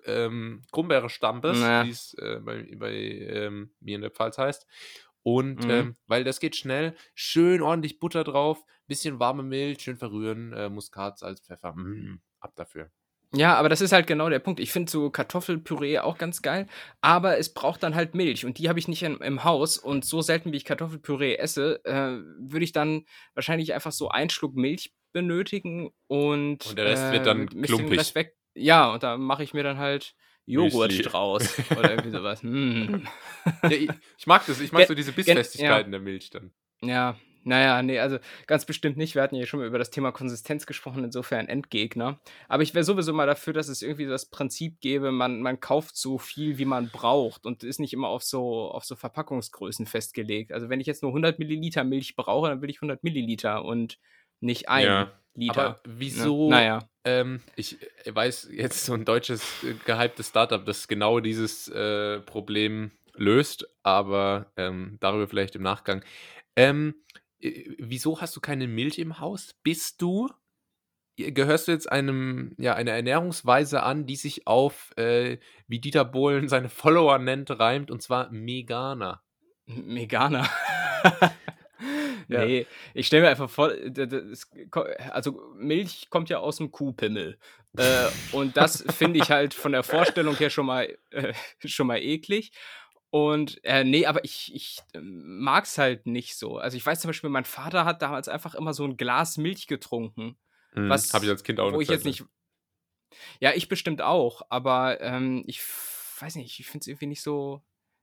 [0.06, 1.84] ähm, Krummbeere-Stampes, Na.
[1.84, 4.66] wie es äh, bei, bei ähm, mir in der Pfalz heißt.
[5.22, 5.70] Und Mhm.
[5.70, 10.68] ähm, weil das geht schnell, schön ordentlich Butter drauf, bisschen warme Milch, schön verrühren, äh,
[10.68, 12.90] Muskat, Salz, Pfeffer, mm, ab dafür.
[13.34, 14.60] Ja, aber das ist halt genau der Punkt.
[14.60, 16.66] Ich finde so Kartoffelpüree auch ganz geil,
[17.00, 20.04] aber es braucht dann halt Milch und die habe ich nicht im, im Haus und
[20.04, 24.54] so selten wie ich Kartoffelpüree esse, äh, würde ich dann wahrscheinlich einfach so einen Schluck
[24.54, 28.14] Milch benötigen und, Und der Rest wird äh, dann mit- bisschen klumpig.
[28.14, 28.34] Weg.
[28.54, 30.14] Ja, und da mache ich mir dann halt
[30.44, 31.04] Joghurt Müsli.
[31.04, 32.42] draus oder irgendwie sowas.
[32.42, 33.04] Mm.
[33.62, 36.52] Ja, ich, ich mag das, ich mag Gen- so diese Bissfestigkeiten der Milch dann.
[36.82, 39.14] Ja, naja, nee, also ganz bestimmt nicht.
[39.14, 42.20] Wir hatten ja schon mal über das Thema Konsistenz gesprochen, insofern Endgegner.
[42.48, 45.96] Aber ich wäre sowieso mal dafür, dass es irgendwie das Prinzip gäbe, man, man kauft
[45.96, 50.52] so viel, wie man braucht und ist nicht immer auf so, auf so Verpackungsgrößen festgelegt.
[50.52, 53.98] Also wenn ich jetzt nur 100 Milliliter Milch brauche, dann will ich 100 Milliliter und
[54.40, 55.64] nicht ein Ja, Liter.
[55.64, 56.44] Aber wieso?
[56.44, 56.56] Ne?
[56.56, 56.78] Naja.
[57.04, 62.92] Ähm, ich weiß jetzt so ein deutsches äh, gehyptes Startup, das genau dieses äh, Problem
[63.14, 66.04] löst, aber ähm, darüber vielleicht im Nachgang.
[66.56, 67.21] Ähm, äh,
[67.78, 69.54] wieso hast du keine Milch im Haus?
[69.62, 70.28] Bist du,
[71.18, 76.04] äh, gehörst du jetzt einem, ja, einer Ernährungsweise an, die sich auf, äh, wie Dieter
[76.04, 79.22] Bohlen seine Follower nennt, reimt, und zwar Meganer?
[79.66, 80.48] Veganer.
[82.28, 82.44] Ja.
[82.44, 86.58] Nee, ich stelle mir einfach vor, d- d- es ko- also Milch kommt ja aus
[86.58, 87.36] dem Kuhpimmel.
[87.76, 91.34] Äh, und das finde ich halt von der Vorstellung her schon mal, äh,
[91.64, 92.52] schon mal eklig.
[93.14, 96.56] Und äh, nee, aber ich, ich mag es halt nicht so.
[96.56, 99.66] Also ich weiß zum Beispiel, mein Vater hat damals einfach immer so ein Glas Milch
[99.66, 100.38] getrunken.
[100.72, 102.24] Hm, Was- Habe ich als Kind auch wo ich jetzt nicht.
[103.38, 105.60] Ja, ich bestimmt auch, aber ähm, ich
[106.20, 107.62] weiß nicht, ich finde es irgendwie nicht so,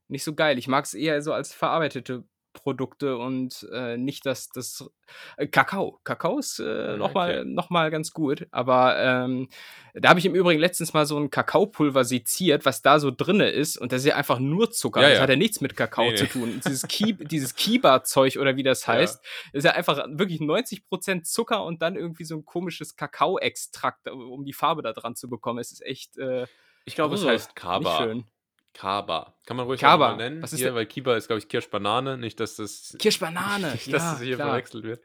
[0.09, 0.59] nicht so geil.
[0.59, 2.23] Ich mag es eher so als verarbeitete
[2.61, 4.89] Produkte und äh, nicht das, das
[5.37, 5.99] äh, Kakao.
[6.03, 7.49] Kakao ist äh, Hm, nochmal okay.
[7.49, 9.47] noch mal ganz gut, aber ähm,
[9.93, 13.49] da habe ich im Übrigen letztens mal so ein Kakaopulver seziert, was da so drinne
[13.49, 15.01] ist und das ist ja einfach nur Zucker.
[15.01, 15.23] Ja, das ja.
[15.23, 16.29] hat ja nichts mit Kakao Nee, zu nee.
[16.29, 16.61] tun.
[16.65, 18.93] Dieses, Ki dieses Kiba-Zeug oder wie das Ja.
[18.93, 24.45] heißt, ist ja einfach wirklich 90% Zucker und dann irgendwie so ein komisches Kakaoextrakt, um
[24.45, 25.59] die Farbe da dran zu bekommen.
[25.59, 26.45] Es ist echt äh,
[26.85, 27.97] Ich glaube, es heißt nicht Kaba.
[27.97, 28.25] schön.
[28.73, 29.35] Kaba.
[29.45, 30.15] Kann man ruhig Kaba.
[30.15, 30.41] nennen.
[30.41, 32.17] Was ist hier, denn- weil Kiba ist, glaube ich, Kirschbanane.
[32.17, 33.71] Nicht, dass das, Kirschbanane.
[33.73, 34.49] nicht, ja, dass das hier klar.
[34.49, 35.01] verwechselt wird.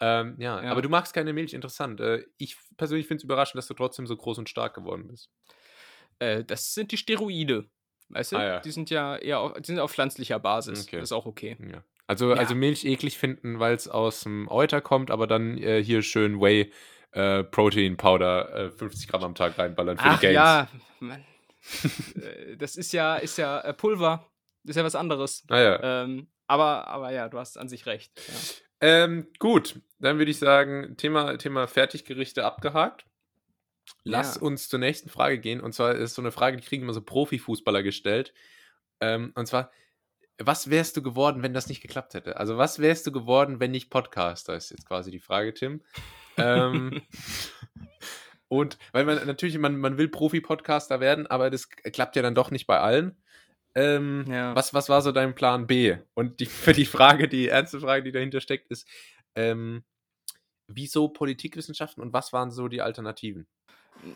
[0.00, 0.70] Ähm, ja, Ja.
[0.70, 1.52] aber du magst keine Milch.
[1.52, 2.00] Interessant.
[2.00, 5.28] Äh, ich persönlich finde es überraschend, dass du trotzdem so groß und stark geworden bist.
[6.18, 7.66] Äh, das sind die Steroide.
[8.08, 8.36] Weißt du?
[8.36, 8.60] Ah, ja.
[8.60, 10.86] Die sind ja eher auf, die sind auf pflanzlicher Basis.
[10.86, 10.96] Okay.
[10.96, 11.56] Das ist auch okay.
[11.70, 11.84] Ja.
[12.06, 12.36] Also, Ja.
[12.38, 16.40] also Milch eklig finden, weil es aus dem Euter kommt, aber dann äh, hier schön
[16.40, 16.72] Whey
[17.12, 20.34] äh, Protein Powder äh, 50 Gramm am Tag reinballern für Ach die Gains.
[20.34, 20.68] ja,
[21.00, 21.24] Mann.
[22.20, 24.26] Äh, das ist ja, ist ja äh, Pulver.
[24.64, 25.44] Das ist ja was anderes.
[25.48, 26.02] Naja.
[26.04, 28.12] Ähm, aber, aber ja, du hast an sich recht.
[28.28, 28.34] Ja.
[28.82, 33.04] Ähm, gut, dann würde ich sagen, Thema, Thema Fertiggerichte abgehakt.
[34.04, 34.42] Lass Ja.
[34.42, 35.60] uns zur nächsten Frage gehen.
[35.60, 38.32] Und zwar ist so eine Frage, die kriegen immer so Profifußballer gestellt.
[39.00, 39.70] Ähm, und zwar,
[40.38, 42.36] was wärst du geworden, wenn das nicht geklappt hätte?
[42.38, 44.54] Also, was wärst du geworden, wenn nicht Podcaster?
[44.56, 45.82] Ist jetzt quasi die Frage, Tim.
[46.38, 47.02] ähm,
[48.50, 52.50] und weil man natürlich, man, man will Profi-Podcaster werden, aber das klappt ja dann doch
[52.50, 53.16] nicht bei allen.
[53.76, 54.56] Ähm, Ja.
[54.56, 55.96] was, was war so dein Plan B?
[56.14, 58.88] Und die, für die Frage, die ernste Frage, die dahinter steckt, ist,
[59.36, 59.84] ähm,
[60.66, 63.46] wieso Politikwissenschaften und was waren so die Alternativen?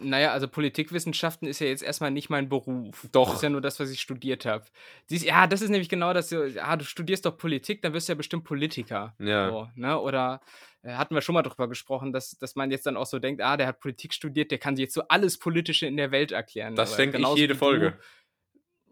[0.00, 3.06] Naja, also Politikwissenschaften ist ja jetzt erstmal nicht mein Beruf.
[3.12, 3.26] Doch.
[3.28, 4.64] Das ist ja nur das, was ich studiert habe.
[5.10, 6.32] Ja, das ist nämlich genau das.
[6.32, 9.14] Ah, du studierst doch Politik, dann wirst du ja bestimmt Politiker.
[9.18, 9.50] Ja.
[9.50, 10.00] So, ne?
[10.00, 10.40] Oder
[10.84, 13.56] hatten wir schon mal drüber gesprochen, dass, dass man jetzt dann auch so denkt, ah,
[13.56, 16.74] der hat Politik studiert, der kann sich jetzt so alles Politische in der Welt erklären.
[16.76, 17.90] Das Aber denke ich jede Folge.
[17.90, 17.98] Du,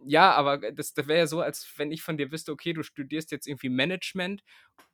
[0.05, 2.82] ja, aber das, das wäre ja so, als wenn ich von dir wüsste, okay, du
[2.82, 4.43] studierst jetzt irgendwie Management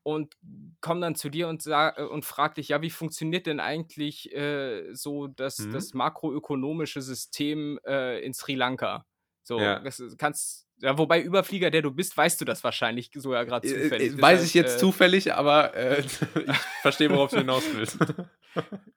[0.03, 0.37] und
[0.81, 4.33] komm dann zu dir und, sag, äh, und frag dich, ja, wie funktioniert denn eigentlich
[4.35, 5.71] äh, so das, Mhm.
[5.71, 9.07] das makroökonomische System äh, in Sri Lanka?
[9.45, 9.81] So, Ja.
[9.83, 13.83] das kannst, ja, wobei Überflieger, der du bist, weißt du das wahrscheinlich sogar gerade Äh,
[13.83, 14.13] zufällig.
[14.19, 16.11] äh, weiß ich Deshalb, jetzt äh, zufällig, aber äh, ich
[16.83, 17.99] verstehe, worauf du hinaus willst.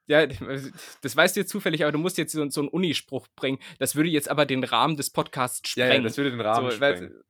[0.06, 3.58] Ja, das weißt du jetzt zufällig, aber du musst jetzt so, so einen Unispruch bringen.
[3.78, 6.02] Das würde jetzt aber den Rahmen des Podcasts ja, sprengen.
[6.02, 7.22] ja, das würde den Rahmen so, weil- sprengen.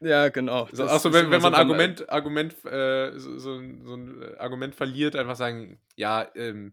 [0.00, 0.66] Ja, genau.
[0.72, 5.14] So, Achso, wenn, wenn man so, Argument, Argument, äh, so, so, ein- äh, Argument verliert,
[5.16, 6.72] einfach sagen, ja, ähm,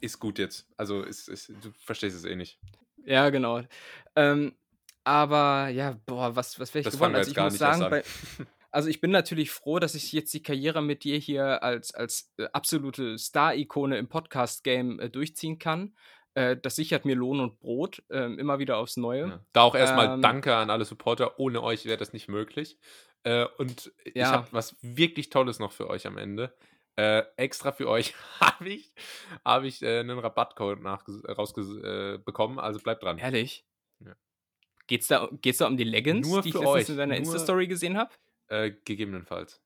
[0.00, 0.66] ist gut jetzt.
[0.76, 2.58] Also ist, ist, du verstehst es eh nicht.
[3.04, 3.62] Ja, genau.
[4.16, 4.54] Ähm,
[5.08, 8.02] aber ja, boah, was, was wäre ich Das wir Also ich muss sagen, bei,
[8.70, 12.30] also ich bin natürlich froh, dass ich jetzt die Karriere mit dir hier als, als
[12.36, 15.96] äh, absolute Star-Ikone im Podcast-Game äh, durchziehen kann.
[16.34, 19.28] Äh, das sichert mir Lohn und Brot, ähm, immer wieder aufs Neue.
[19.28, 19.44] Ja.
[19.54, 21.40] Da auch erstmal Ähm, Danke an alle Supporter.
[21.40, 22.78] Ohne euch wäre das nicht möglich.
[23.22, 24.32] Äh, und ich Ja.
[24.32, 26.54] habe was wirklich Tolles noch für euch am Ende.
[26.96, 28.92] Äh, extra für euch habe ich,
[29.42, 31.84] hab ich äh, einen Rabattcode rausbekommen.
[31.84, 32.58] Äh, bekommen.
[32.58, 33.16] also bleibt dran.
[33.18, 33.64] Ehrlich?
[34.88, 36.88] Geht's da, geht's da um die Leggings, Nur die ich letztens euch.
[36.88, 38.10] in deiner Nur- Insta-Story gesehen habe?
[38.48, 39.60] Äh, gegebenenfalls.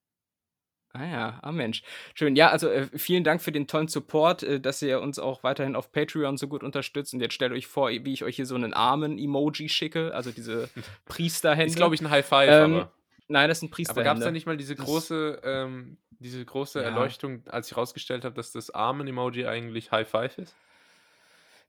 [0.94, 1.82] Ah ja, ah Mensch.
[2.14, 2.36] Schön.
[2.36, 5.74] Ja, also äh, vielen Dank für den tollen Support, äh, dass ihr uns auch weiterhin
[5.74, 7.14] auf Patreon so gut unterstützt.
[7.14, 10.68] Und jetzt stellt euch vor, wie ich euch hier so einen Armen-Emoji schicke, also diese
[11.06, 11.68] Priesterhände.
[11.70, 12.92] Ist, glaube ich, ein High Five, Ähm, aber.
[13.28, 14.04] Nein, das sind Aber Priesterhände.
[14.04, 16.86] gab es da nicht mal diese große, ähm, diese große Ja.
[16.86, 20.54] Erleuchtung, als ich rausgestellt habe, dass das Armen-Emoji eigentlich High Five ist?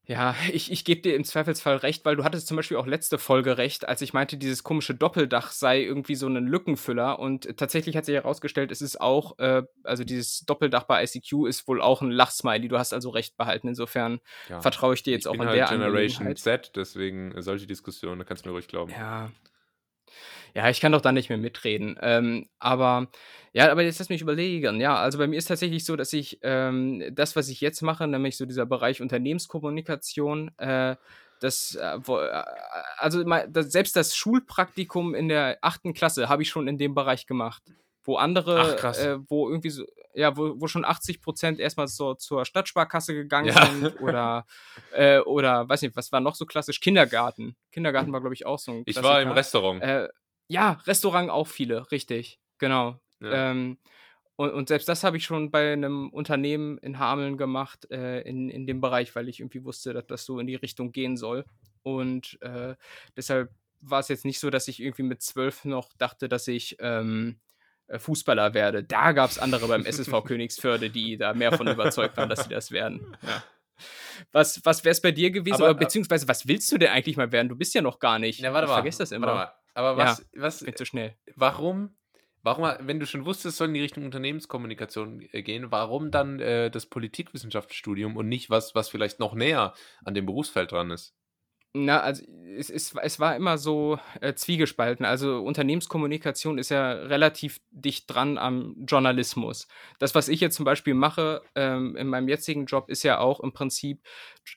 [0.05, 3.17] Ja, ich, ich gebe dir im Zweifelsfall recht, weil du hattest zum Beispiel auch letzte
[3.17, 7.19] Folge recht, als ich meinte, dieses komische Doppeldach sei irgendwie so ein Lückenfüller.
[7.19, 11.67] Und tatsächlich hat sich herausgestellt, es ist auch, äh, also dieses Doppeldach bei ICQ ist
[11.67, 12.67] wohl auch ein Lachsmiley.
[12.67, 13.67] Du hast also recht behalten.
[13.67, 14.61] Insofern Ja.
[14.61, 16.35] vertraue ich dir jetzt ich auch bin an halt der Generation.
[16.35, 18.91] Z, deswegen solche Diskussionen, da kannst du mir ruhig glauben.
[18.91, 19.31] Ja.
[20.55, 21.97] Ja, ich kann doch da nicht mehr mitreden.
[22.01, 23.07] Ähm, aber
[23.53, 24.79] ja, aber jetzt lass mich überlegen.
[24.79, 28.07] Ja, also bei mir ist tatsächlich so, dass ich ähm, das, was ich jetzt mache,
[28.07, 30.95] nämlich so dieser Bereich Unternehmenskommunikation, äh,
[31.39, 32.43] das, äh, äh,
[32.97, 37.25] also das, selbst das Schulpraktikum in der achten Klasse habe ich schon in dem Bereich
[37.25, 37.63] gemacht.
[38.05, 42.15] Wo andere, Ach, äh, wo irgendwie so, ja, wo, wo schon 80 Prozent erstmal so
[42.15, 43.65] zur Stadtsparkasse gegangen Ja.
[43.65, 44.45] sind oder,
[44.91, 46.81] äh, oder, weiß nicht, was war noch so klassisch?
[46.81, 47.55] Kindergarten.
[47.71, 49.31] Kindergarten war, glaube ich, auch so ein Ich war im.
[49.31, 49.81] Restaurant.
[49.81, 50.09] Äh,
[50.47, 52.99] ja, Restaurant auch viele, richtig, genau.
[53.19, 53.51] Ja.
[53.51, 53.77] Ähm,
[54.35, 58.49] und, und selbst das habe ich schon bei einem Unternehmen in Hameln gemacht, äh, in,
[58.49, 61.45] in dem Bereich, weil ich irgendwie wusste, dass das so in die Richtung gehen soll.
[61.83, 62.75] Und äh,
[63.15, 66.77] deshalb war es jetzt nicht so, dass ich irgendwie mit zwölf noch dachte, dass ich
[66.79, 67.39] ähm,
[67.87, 68.83] äh, Fußballer werde.
[68.83, 72.49] Da gab es andere beim SSV Königsförde, die da mehr von überzeugt waren, dass sie
[72.49, 73.15] das werden.
[73.21, 73.43] Ja.
[74.31, 75.55] Was, was wäre es bei dir gewesen?
[75.55, 77.49] Aber, oder äh, beziehungsweise, was willst du denn eigentlich mal werden?
[77.49, 78.39] Du bist ja noch gar nicht.
[78.39, 78.75] Ja, warte ich mal.
[78.75, 79.27] vergesse das immer.
[79.27, 79.62] Warte mal.
[79.73, 80.05] Aber Ja.
[80.05, 81.15] was, was, Geht zu schnell.
[81.35, 81.95] warum,
[82.43, 86.69] warum, wenn du schon wusstest, es soll in die Richtung Unternehmenskommunikation gehen, warum dann äh,
[86.69, 89.73] das Politikwissenschaftsstudium und nicht was, was vielleicht noch näher
[90.05, 91.15] an dem Berufsfeld dran ist?
[91.75, 92.23] Na, also
[92.55, 95.07] es, es, es war immer so äh, zwiegespalten.
[95.07, 99.67] Also Unternehmenskommunikation ist ja relativ dicht dran am Journalismus.
[99.97, 103.39] Das, was ich jetzt zum Beispiel mache ähm, in meinem jetzigen Job, ist ja auch
[103.39, 104.03] im Prinzip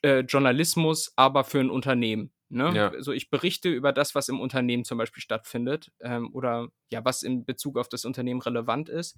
[0.03, 2.31] äh, Journalismus, aber für ein Unternehmen.
[2.49, 2.71] Ne?
[2.73, 2.89] Ja.
[2.89, 7.23] Also ich berichte über das, was im Unternehmen zum Beispiel stattfindet ähm, oder ja, was
[7.23, 9.17] in Bezug auf das Unternehmen relevant ist.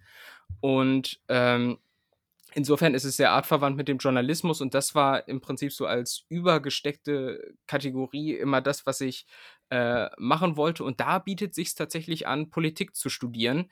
[0.62, 1.78] Und ähm,
[2.56, 6.26] Insofern ist es sehr artverwandt mit dem Journalismus und das war im Prinzip so als
[6.30, 9.28] übergesteckte Kategorie immer das, was ich
[9.70, 10.84] äh, machen wollte.
[10.84, 13.70] Und da bietet sich tatsächlich an, Politik zu studieren,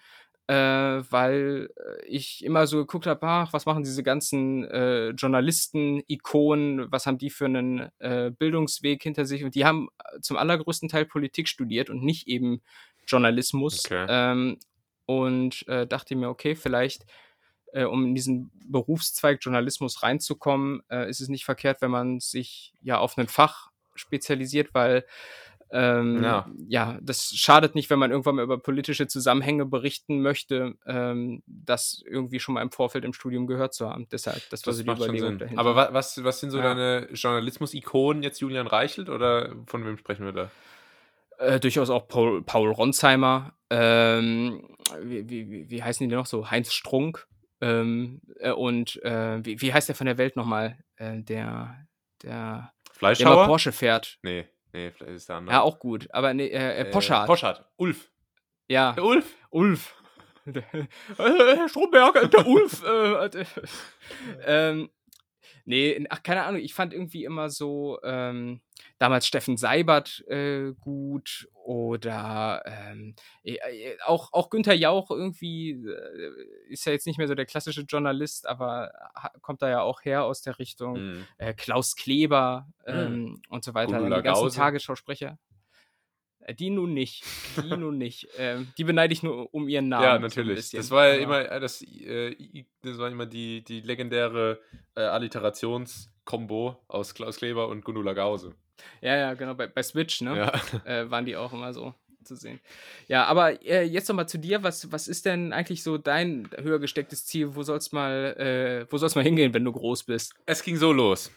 [0.47, 6.01] äh, weil äh, ich immer so geguckt habe, ach, was machen diese ganzen äh, Journalisten,
[6.07, 9.43] Ikonen, was haben die für einen äh, Bildungsweg hinter sich?
[9.43, 12.61] Und die haben äh, zum allergrößten Teil Politik studiert und nicht eben
[13.05, 13.85] Journalismus.
[13.85, 14.05] Okay.
[14.07, 14.57] Ähm,
[15.05, 17.05] und äh, dachte mir, okay, vielleicht
[17.73, 22.73] äh, um in diesen Berufszweig Journalismus reinzukommen, äh, ist es nicht verkehrt, wenn man sich
[22.81, 25.05] ja auf ein Fach spezialisiert, weil
[25.71, 26.49] ähm, Ja.
[26.67, 26.97] ja.
[27.01, 32.39] das schadet nicht, wenn man irgendwann mal über politische Zusammenhänge berichten möchte, ähm, das irgendwie
[32.39, 34.07] schon mal im Vorfeld im Studium gehört zu haben.
[34.11, 35.59] Deshalb, das war so Das die Überlegung dahinter.
[35.59, 36.63] Aber wa was, was sind so Ja.
[36.73, 40.51] deine Journalismus-Ikonen jetzt Julian Reichelt oder von wem sprechen wir da?
[41.39, 44.67] Äh, durchaus auch Paul, Paul Ronsheimer, ähm,
[45.03, 46.49] wie, wie, wie- heißen die denn noch so?
[46.49, 47.27] Heinz Strunk
[47.61, 50.79] ähm, äh, und äh, wie, wie heißt der von der Welt nochmal?
[50.95, 51.75] Äh, der,
[52.23, 53.45] der, der immer Fleischhauer?
[53.45, 54.17] Porsche fährt.
[54.23, 55.55] Nee, nee, vielleicht ist der andere.
[55.55, 57.27] Ja, auch gut, aber nee, äh, äh, Poschardt.
[57.27, 57.63] Poschardt.
[57.77, 58.09] Ulf.
[58.67, 59.35] Ja, Der Ulf.
[59.49, 59.95] Ulf.
[60.45, 60.87] Der- äh,
[61.57, 62.83] Herr Stromberg, äh, der Ulf.
[62.83, 63.45] Äh, äh,
[64.45, 64.89] ähm,
[65.67, 68.61] nee, ach, keine Ahnung, ich fand irgendwie immer so ähm,
[68.97, 73.57] damals Steffen Seibert äh, gut oder ähm, äh,
[74.05, 76.31] auch, auch Günther Jauch irgendwie äh,
[76.69, 78.93] ist ja jetzt nicht mehr so der klassische Journalist, aber
[79.41, 80.93] kommt da ja auch her aus der Richtung.
[80.93, 81.27] Mhm.
[81.37, 83.97] Äh, Klaus Kleber ähm, und so weiter.
[83.97, 84.57] Gundula die ganzen Gause.
[84.57, 85.37] Tagesschausprecher.
[86.47, 87.23] Äh, Die nun nicht.
[87.61, 88.27] Die nun nicht.
[88.39, 90.03] Ähm, die beneide ich nur um ihren Namen.
[90.03, 90.55] Ja, so natürlich.
[90.55, 90.77] bisschen.
[90.77, 92.35] das war ja immer äh, das, äh,
[92.83, 94.59] das war immer die, die legendäre
[94.95, 98.53] äh, Alliterationskombo aus Klaus Kleber und Gundula Gause.
[99.01, 99.55] Ja, ja, genau.
[99.55, 100.37] Bei, bei Switch, ne?
[100.37, 100.81] Ja.
[100.85, 102.59] Äh, waren die auch immer so zu sehen.
[103.07, 104.61] Ja, aber äh, jetzt nochmal zu dir.
[104.61, 107.55] Was, was ist denn eigentlich so dein höher gestecktes Ziel?
[107.55, 110.35] Wo soll's mal, äh, wo soll's mal hingehen, wenn du groß bist?
[110.45, 111.31] Es ging so los.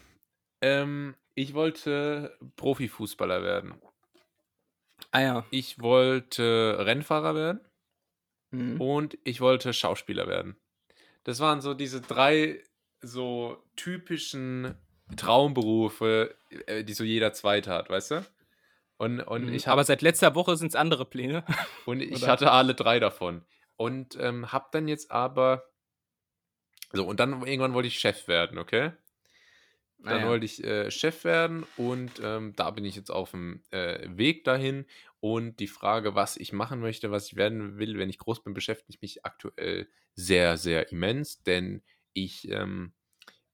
[0.60, 3.74] Ähm, ich wollte Profifußballer werden.
[5.10, 5.44] Ah ja.
[5.50, 7.60] Ich wollte Rennfahrer werden
[8.52, 8.80] Mhm.
[8.80, 10.56] und ich wollte Schauspieler werden.
[11.24, 12.62] Das waren so diese drei
[13.00, 14.74] so typischen
[15.16, 16.34] Traumberufe,
[16.66, 18.26] äh, die so jeder Zweite hat, weißt du?
[18.98, 19.54] Und, und Mhm.
[19.54, 21.44] ich Aber habe seit letzter Woche sind es andere Pläne.
[21.86, 23.44] und ich hatte alle drei davon.
[23.76, 25.64] Und ähm, habe dann jetzt aber
[26.92, 28.92] so und dann irgendwann wollte ich Chef werden, okay?
[30.02, 30.28] Dann Naja.
[30.28, 34.44] wollte ich äh, Chef werden und ähm, da bin ich jetzt auf dem äh, Weg
[34.44, 34.86] dahin.
[35.20, 38.54] Und die Frage, was ich machen möchte, was ich werden will, wenn ich groß bin,
[38.54, 41.82] beschäftigt mich aktuell sehr, sehr immens, denn
[42.14, 42.92] ich ähm,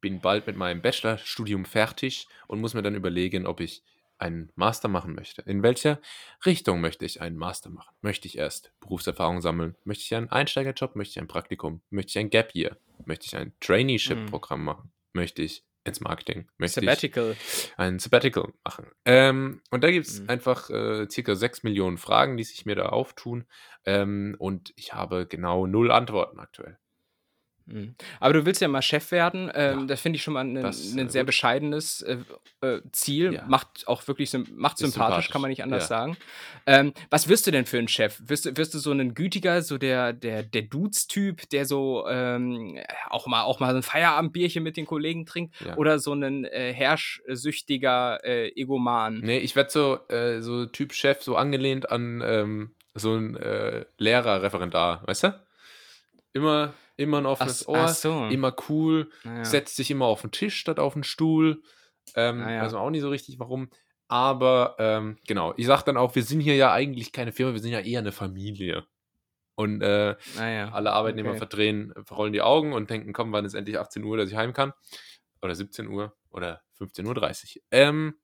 [0.00, 3.82] bin bald mit meinem Bachelorstudium fertig und muss mir dann überlegen, ob ich
[4.18, 5.42] einen Master machen möchte.
[5.42, 6.00] In welcher
[6.46, 7.94] Richtung möchte ich einen Master machen?
[8.00, 9.76] Möchte ich erst Berufserfahrung sammeln?
[9.84, 10.96] Möchte ich einen Einsteigerjob?
[10.96, 11.82] Möchte ich ein Praktikum?
[11.90, 12.78] Möchte ich ein Gap Year?
[13.04, 14.92] Möchte ich ein Traineeship-Programm machen?
[15.12, 16.48] Möchte ich ins Marketing?
[16.58, 17.36] Möchte Sabbatical.
[17.76, 18.86] ein Sabbatical machen.
[19.04, 20.28] Ähm, und da gibt es Mhm.
[20.28, 23.44] einfach äh, circa 6 Millionen Fragen, die sich mir da auftun.
[23.84, 26.78] Ähm, und ich habe genau null Antworten aktuell.
[27.66, 27.94] Mhm.
[28.20, 29.50] Aber du willst ja mal Chef werden.
[29.54, 32.18] Ähm, Ja, das finde ich schon mal ein, das, ein äh, sehr wird- bescheidenes äh,
[32.60, 33.34] äh, Ziel.
[33.34, 33.44] Ja.
[33.48, 35.86] Macht auch wirklich macht Ist sympathisch, kann man sympathisch, nicht anders ja.
[35.88, 36.16] sagen.
[36.66, 38.20] Ähm, was wirst du denn für ein Chef?
[38.24, 42.78] Wirst du, wirst du so ein gütiger, so der, der, der Dudes-Typ, der so ähm,
[43.10, 45.54] auch, mal, auch mal ein Feierabendbierchen mit den Kollegen trinkt?
[45.76, 49.20] Oder so ein äh, herrschsüchtiger äh, Egoman?
[49.20, 53.84] Nee, ich werde so, äh, so Typ Chef, so angelehnt an ähm, so ein äh,
[53.98, 55.40] Lehrer-Referendar, weißt du?
[56.36, 58.26] Immer, immer ein offenes Ach- Ohr, ach so.
[58.26, 59.44] immer cool, Naja.
[59.44, 61.62] setzt sich immer auf den Tisch statt auf den Stuhl.
[62.14, 62.60] Ähm, Ah, ja.
[62.62, 63.70] Also auch nicht so richtig, warum.
[64.08, 67.60] Aber ähm, genau, ich sag dann auch, wir sind hier ja eigentlich keine Firma, wir
[67.60, 68.86] sind ja eher eine Familie.
[69.54, 70.68] Und äh, Naja.
[70.72, 71.38] alle Arbeitnehmer okay.
[71.38, 74.52] verdrehen, verrollen die Augen und denken, komm, wann ist endlich 18 Uhr, dass ich heim
[74.52, 74.74] kann?
[75.40, 77.62] Oder 17 Uhr oder 15.30 Uhr.
[77.70, 78.14] Ähm,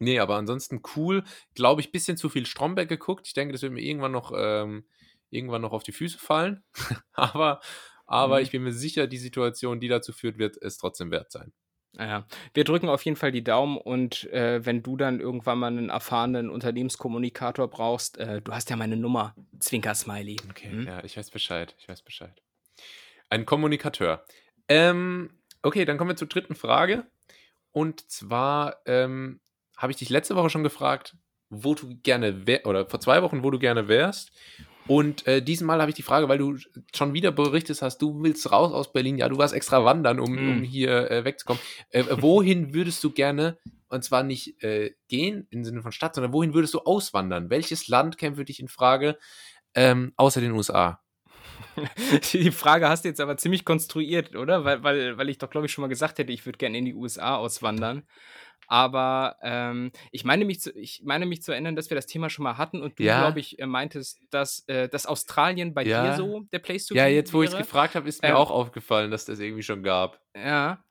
[0.00, 1.22] nee, aber ansonsten cool.
[1.54, 3.26] Glaube ich, bisschen zu viel Stromberg geguckt.
[3.28, 4.84] Ich denke, das wird mir irgendwann noch, ähm,
[5.30, 6.62] irgendwann noch auf die Füße fallen.
[7.12, 7.60] aber
[8.06, 8.42] aber Mhm.
[8.42, 11.52] ich bin mir sicher, die Situation, die dazu führt, wird es trotzdem wert sein.
[11.92, 15.66] Naja, wir drücken auf jeden Fall die Daumen und äh, wenn du dann irgendwann mal
[15.68, 20.36] einen erfahrenen Unternehmenskommunikator brauchst, äh, du hast ja meine Nummer, Zwinker-Smiley.
[20.50, 20.86] Okay, Hm?
[20.86, 21.74] ja, ich weiß Bescheid.
[21.78, 22.40] Ich weiß Bescheid.
[23.28, 24.24] Ein Kommunikateur.
[24.68, 25.30] Ähm,
[25.62, 27.06] okay, dann kommen wir zur dritten Frage.
[27.72, 29.40] Und zwar ähm,
[29.76, 31.16] habe ich dich letzte Woche schon gefragt,
[31.48, 34.30] wo du gerne wärst, oder vor zwei Wochen, wo du gerne wärst.
[34.90, 36.56] Und äh, diesmal habe ich die Frage, weil du
[36.92, 40.34] schon wieder berichtet hast, du willst raus aus Berlin, ja, du warst extra wandern, um,
[40.34, 40.50] Mm.
[40.50, 41.62] um hier äh, wegzukommen.
[41.90, 43.56] Äh, wohin würdest du gerne,
[43.88, 47.50] und zwar nicht äh, gehen im Sinne von Stadt, sondern wohin würdest du auswandern?
[47.50, 49.16] Welches Land käme für dich in Frage,
[49.76, 51.00] ähm, außer den USA?
[52.32, 54.64] Die Frage hast du jetzt aber ziemlich konstruiert, oder?
[54.64, 56.84] Weil, weil, weil ich doch, glaube ich, schon mal gesagt hätte, ich würde gerne in
[56.84, 58.02] die USA auswandern.
[58.72, 62.30] Aber ähm, ich, meine mich zu, ich meine mich zu erinnern, dass wir das Thema
[62.30, 63.18] schon mal hatten und du, Ja.
[63.18, 66.04] glaube ich, äh, meintest, dass, äh, dass Australien bei Ja.
[66.12, 68.28] dir so der Place to Ja, be jetzt wo ich es gefragt habe, ist mir
[68.28, 70.20] Ähm, auch aufgefallen, dass das irgendwie schon gab.
[70.36, 70.84] Ja.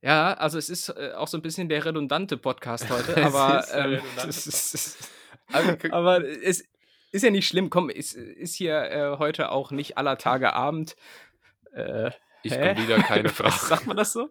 [0.00, 3.66] Ja, also es ist äh, auch so ein bisschen der redundante Podcast heute, Es aber,
[3.70, 5.10] der ähm, es ist,
[5.52, 6.64] Aber guck- aber es
[7.12, 7.68] ist ja nicht schlimm.
[7.68, 10.96] Komm, es ist hier äh, heute auch nicht aller Tage Abend.
[11.74, 12.12] Äh,
[12.42, 13.52] Ich komme wieder keine Frage.
[13.58, 14.30] sagt man das so?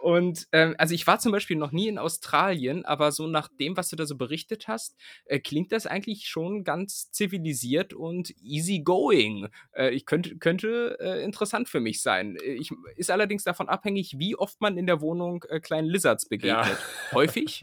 [0.00, 3.76] Und ähm, also ich war zum Beispiel noch nie in Australien, aber so nach dem,
[3.76, 4.96] was du da so berichtet hast,
[5.26, 9.48] äh, klingt das eigentlich schon ganz zivilisiert und easy going.
[9.72, 12.38] Äh, ich könnte, könnte äh, interessant für mich sein.
[12.42, 16.78] Ich, ist allerdings davon abhängig, wie oft man in der Wohnung äh, kleinen Lizards begegnet.
[17.12, 17.62] Häufig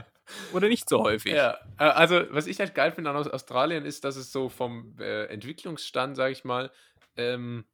[0.54, 1.34] oder nicht so häufig?
[1.34, 4.50] Ja, äh, also was ich halt geil finde an Aus- Australien ist, dass es so
[4.50, 6.72] vom äh, Entwicklungsstand, sage ich mal,
[7.16, 7.66] ähm,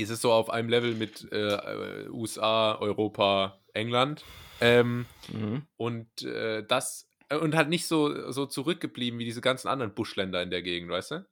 [0.00, 4.24] ist es so auf einem Level mit äh, äh, USA, Europa, England.
[4.60, 5.62] Ähm, Mhm.
[5.76, 10.42] und äh, das äh, und halt nicht so, so zurückgeblieben wie diese ganzen anderen Buschländer
[10.42, 11.26] in der Gegend, weißt du?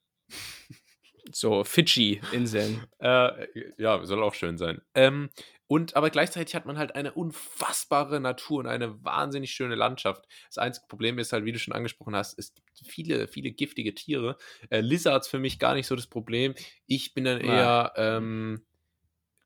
[1.30, 2.86] So Fidschi-Inseln.
[3.00, 3.46] Äh,
[3.76, 4.80] ja, soll auch schön sein.
[4.94, 5.28] Ähm,
[5.68, 10.26] und aber gleichzeitig hat man halt eine unfassbare Natur und eine wahnsinnig schöne Landschaft.
[10.48, 13.94] Das einzige Problem ist halt, wie du schon angesprochen hast, es gibt viele, viele giftige
[13.94, 14.38] Tiere.
[14.70, 16.54] Äh, Lizards für mich gar nicht so das Problem.
[16.86, 18.64] Ich bin dann eher ähm,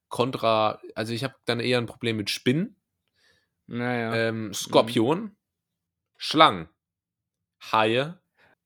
[0.09, 2.77] kontra, also ich habe dann eher ein Problem mit Spinnen,
[3.67, 4.15] Naja.
[4.15, 5.37] ähm, Skorpionen,
[6.17, 6.69] Schlangen,
[7.73, 8.19] Haie.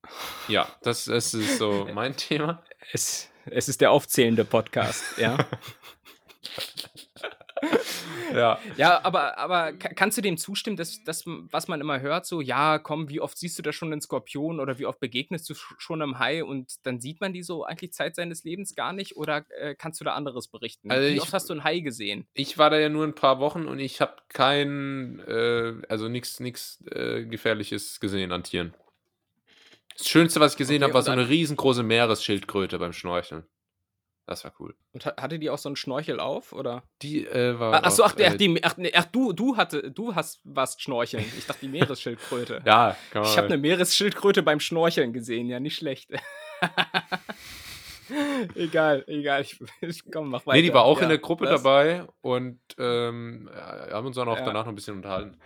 [0.47, 2.63] Ja, das, das ist so mein Thema.
[2.93, 5.37] Es, es ist der aufzählende Podcast, ja.
[8.35, 8.59] Ja.
[8.77, 12.41] Ja, aber, aber ka- kannst du dem zustimmen, dass das, was man immer hört, so,
[12.41, 15.55] ja, komm, wie oft siehst du da schon einen Skorpion oder wie oft begegnest du
[15.55, 18.93] sch- schon einem Hai und dann sieht man die so eigentlich Zeit seines Lebens gar
[18.93, 20.91] nicht oder äh, kannst du da anderes berichten?
[20.91, 22.27] Also wie ich- oft hast du einen Hai gesehen?
[22.35, 26.41] Ich war da ja nur ein paar Wochen und ich habe kein, äh, also nichts
[26.41, 28.75] nix, äh, Gefährliches gesehen an Tieren.
[29.97, 33.45] Das Schönste, was ich gesehen Okay, habe, war so eine riesengroße Meeresschildkröte beim Schnorcheln.
[34.29, 34.75] Das war cool.
[34.93, 36.83] Und ha- hatte die auch so einen Schnorchel auf, oder?
[37.03, 37.75] Die äh, war.
[37.75, 40.41] Ah, Ach so, ach, der, äh, die, ach, nee, ach du, du hatte, du hast
[40.43, 41.25] was schnorcheln.
[41.39, 42.61] Ich dachte die Meeresschildkröte.
[42.67, 43.31] Ja, kann man.
[43.31, 46.11] Ich habe eine Meeresschildkröte beim Schnorcheln gesehen, ja, nicht schlecht.
[48.55, 49.43] egal, egal.
[49.43, 50.57] Ich, ich, komm, mach weiter.
[50.57, 54.29] Nee, die war auch ja, in der Gruppe das- dabei und ähm, haben uns dann
[54.29, 54.45] auch Ja.
[54.45, 55.37] danach noch ein bisschen unterhalten.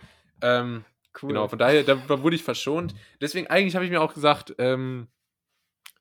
[0.41, 0.85] Ähm,
[1.21, 1.27] Cool.
[1.27, 2.95] Genau, von daher, da, da wurde ich verschont.
[3.19, 5.09] Deswegen, eigentlich habe ich mir auch gesagt, ähm,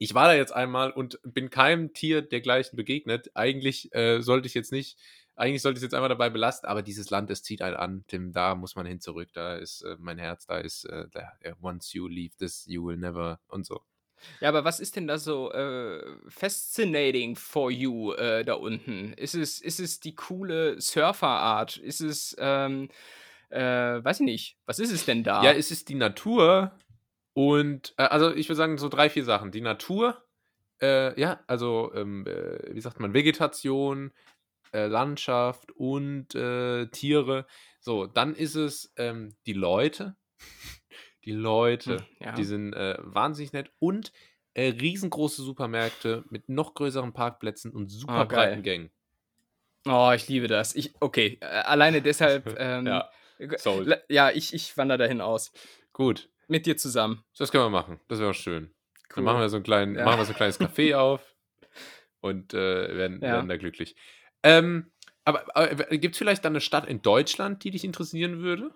[0.01, 3.31] ich war da jetzt einmal und bin keinem Tier dergleichen begegnet.
[3.35, 4.99] Eigentlich äh, sollte ich jetzt nicht,
[5.37, 8.05] eigentlich sollte ich es jetzt einfach dabei belasten, aber dieses Land, das zieht einen an,
[8.09, 11.33] Tim, da muss man hin zurück, da ist äh, mein Herz, da ist, äh, da,
[11.61, 13.83] once you leave this, you will never und so.
[14.41, 19.13] Ja, aber was ist denn da so äh, fascinating for you äh, da unten?
[19.13, 21.77] Ist es, ist es die coole Surferart?
[21.77, 22.89] Ist es, ähm,
[23.51, 25.43] äh, weiß ich nicht, was ist es denn da?
[25.45, 26.73] Ja, es ist die Natur
[27.33, 29.51] und, äh, also ich würde sagen, so drei, vier Sachen.
[29.51, 30.23] Die Natur,
[30.83, 34.13] äh, ja, also, ähm, äh, wie sagt man, Vegetation,
[34.73, 37.47] äh, Landschaft und äh, Tiere.
[37.81, 40.17] So, dann ist es ähm, die Leute.
[41.27, 42.33] Die Leute, Hm, ja.
[42.33, 44.11] die sind äh, wahnsinnig nett und
[44.57, 48.49] riesengroße Supermärkte mit noch größeren Parkplätzen und super geil.
[48.49, 48.91] breiten Gängen.
[49.87, 50.75] Oh, ich liebe das.
[50.75, 53.11] Ich, okay, alleine deshalb, ähm, Ja,
[54.09, 55.53] ja, ich, ich wandere dahin aus.
[55.93, 57.23] Gut, Mit dir zusammen.
[57.39, 58.01] das können wir machen.
[58.09, 58.65] Das wäre auch schön.
[59.11, 59.17] Cool.
[59.17, 60.05] Dann machen wir so, einen kleinen, Ja.
[60.05, 61.21] machen wir so ein kleines Café auf
[62.21, 63.33] und äh, werden, Ja.
[63.33, 63.97] werden da glücklich.
[64.43, 64.91] Ähm,
[65.25, 68.73] aber aber gibt es vielleicht dann eine Stadt in Deutschland, die dich interessieren würde?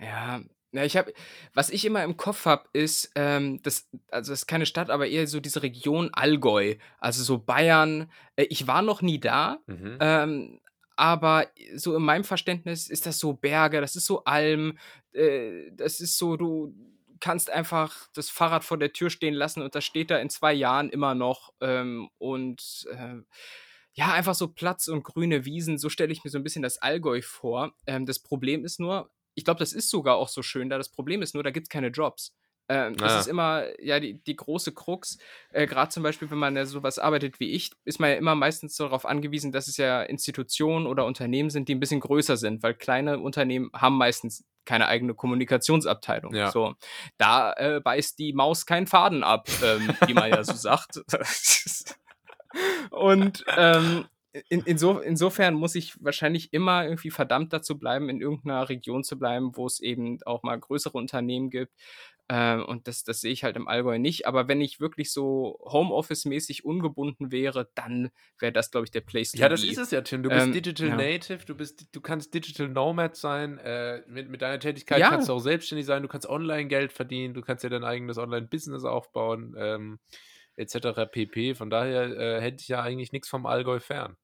[0.00, 0.40] Ja,
[0.74, 1.12] ja, ich habe,
[1.52, 5.06] was ich immer im Kopf habe, ist, ähm, das, also das ist keine Stadt, aber
[5.06, 8.10] eher so diese Region Allgäu, also so Bayern.
[8.36, 9.98] Äh, ich war noch nie da, Mhm.
[10.00, 10.60] ähm,
[10.96, 14.78] aber so in meinem Verständnis ist das so Berge, das ist so Alm,
[15.12, 16.74] äh, das ist so, du
[17.20, 20.52] kannst einfach das Fahrrad vor der Tür stehen lassen und das steht da in zwei
[20.52, 21.52] Jahren immer noch.
[21.60, 23.16] Ähm, und äh,
[23.94, 26.78] ja, einfach so Platz und grüne Wiesen, so stelle ich mir so ein bisschen das
[26.78, 27.74] Allgäu vor.
[27.86, 30.78] Ähm, das Problem ist nur, ich glaube, das ist sogar auch so schön da.
[30.78, 32.34] Das Problem ist nur, da gibt es keine Jobs.
[32.68, 33.18] Ähm, das Ah.
[33.20, 35.18] ist immer ja die, die große Krux.
[35.50, 38.34] Äh, Gerade zum Beispiel, wenn man ja sowas arbeitet wie ich, ist man ja immer
[38.34, 42.62] meistens darauf angewiesen, dass es ja Institutionen oder Unternehmen sind, die ein bisschen größer sind,
[42.62, 46.34] weil kleine Unternehmen haben meistens keine eigene Kommunikationsabteilung.
[46.34, 46.50] Ja.
[46.52, 46.74] So,
[47.18, 51.00] da äh, beißt die Maus keinen Faden ab, ähm, wie man ja so sagt.
[52.90, 54.04] Und ähm,
[54.48, 59.18] in, inso, insofern muss ich wahrscheinlich immer irgendwie verdammt dazu bleiben, in irgendeiner Region zu
[59.18, 61.72] bleiben, wo es eben auch mal größere Unternehmen gibt.
[62.28, 64.26] Ähm, und das, das sehe ich halt im Allgäu nicht.
[64.26, 69.32] Aber wenn ich wirklich so Homeoffice-mäßig ungebunden wäre, dann wäre das, glaube ich, der Place
[69.32, 70.22] to Ja, das ist es ja, Tim.
[70.22, 70.96] Du bist Ähm, Digital ja.
[70.96, 73.58] Native, du, bist, du kannst Digital Nomad sein.
[73.58, 75.10] Äh, mit, mit deiner Tätigkeit Ja.
[75.10, 76.02] kannst du auch selbstständig sein.
[76.02, 77.34] Du kannst online Geld verdienen.
[77.34, 79.98] Du kannst ja dein eigenes Online-Business aufbauen, ähm,
[80.56, 81.10] etc.
[81.10, 81.54] pp.
[81.54, 84.16] Von daher äh, hätte ich ja eigentlich nichts vom Allgäu fern.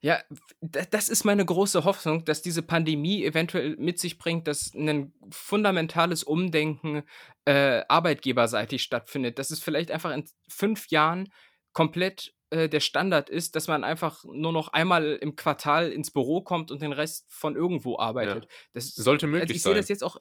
[0.00, 0.22] Ja,
[0.60, 6.22] das ist meine große Hoffnung, dass diese Pandemie eventuell mit sich bringt, dass ein fundamentales
[6.22, 7.02] Umdenken
[7.46, 9.38] äh, arbeitgeberseitig stattfindet.
[9.38, 11.32] Dass es vielleicht einfach in fünf Jahren
[11.72, 16.42] komplett äh, der Standard ist, dass man einfach nur noch einmal im Quartal ins Büro
[16.42, 18.46] kommt und den Rest von irgendwo arbeitet.
[18.74, 19.80] Das Sollte also möglich ich sehe sein.
[19.80, 20.16] das jetzt auch.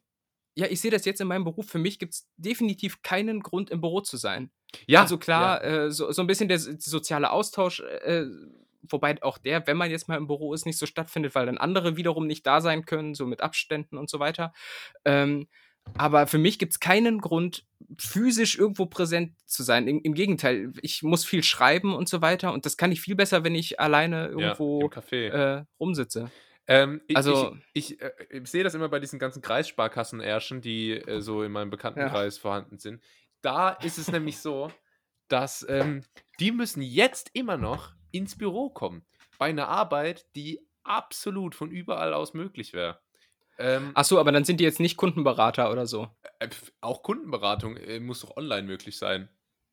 [0.55, 1.67] Ja, ich sehe das jetzt in meinem Beruf.
[1.69, 4.49] Für mich gibt es definitiv keinen Grund, im Büro zu sein.
[4.88, 8.25] Ja, Also klar, äh, so, so ein bisschen der so- soziale Austausch, äh,
[8.89, 11.57] wobei auch der, wenn man jetzt mal im Büro ist, nicht so stattfindet, weil dann
[11.57, 14.53] andere wiederum nicht da sein können, so mit Abständen und so weiter.
[15.05, 15.47] Ähm,
[15.97, 17.65] aber für mich gibt es keinen Grund,
[17.97, 19.88] physisch irgendwo präsent zu sein.
[19.88, 23.15] Im, Im Gegenteil, ich muss viel schreiben und so weiter und das kann ich viel
[23.15, 25.29] besser, wenn ich alleine ja, irgendwo Café.
[25.29, 26.29] äh, rumsitze.
[26.67, 30.91] Ähm, ich, Also- ich, ich, äh, ich sehe das immer bei diesen ganzen Kreissparkassen-Ärschen, die
[30.91, 33.01] äh, so in meinem Bekanntenkreis vorhanden sind.
[33.41, 34.69] Da ist es nämlich so,
[35.29, 36.03] dass ähm,
[36.39, 39.05] die müssen jetzt immer noch ins Büro kommen.
[39.38, 42.99] Bei einer Arbeit, die absolut von überall aus möglich wäre.
[43.60, 46.10] Ähm, Ach so, aber dann sind die jetzt nicht Kundenberater oder so.
[46.39, 46.49] äh,
[46.82, 49.30] auch Kundenberatung äh, muss doch online möglich sein.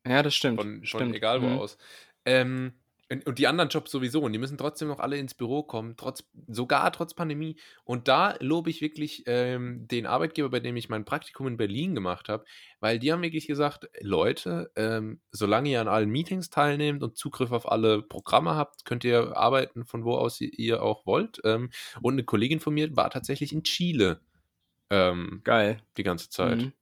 [0.07, 0.59] Ja, das stimmt.
[0.61, 1.15] Von, von stimmt.
[1.15, 1.59] egal wo Mhm.
[1.59, 1.77] aus.
[2.25, 2.73] Ähm,
[3.11, 4.21] und, die anderen Jobs sowieso.
[4.21, 7.57] Und die müssen trotzdem noch alle ins Büro kommen, trotz, sogar trotz Pandemie.
[7.83, 11.93] Und da lobe ich wirklich ähm, den Arbeitgeber, bei dem ich mein Praktikum in Berlin
[11.93, 12.45] gemacht habe,
[12.79, 17.51] weil die haben wirklich gesagt, Leute, ähm, solange ihr an allen Meetings teilnehmt und Zugriff
[17.51, 21.39] auf alle Programme habt, könnt ihr arbeiten, von wo aus ihr, ihr auch wollt.
[21.43, 21.69] Ähm,
[22.01, 24.19] und eine Kollegin von mir war tatsächlich in Chile
[24.89, 25.77] ähm, Geil.
[25.97, 26.57] die ganze Zeit.
[26.57, 26.73] Mhm.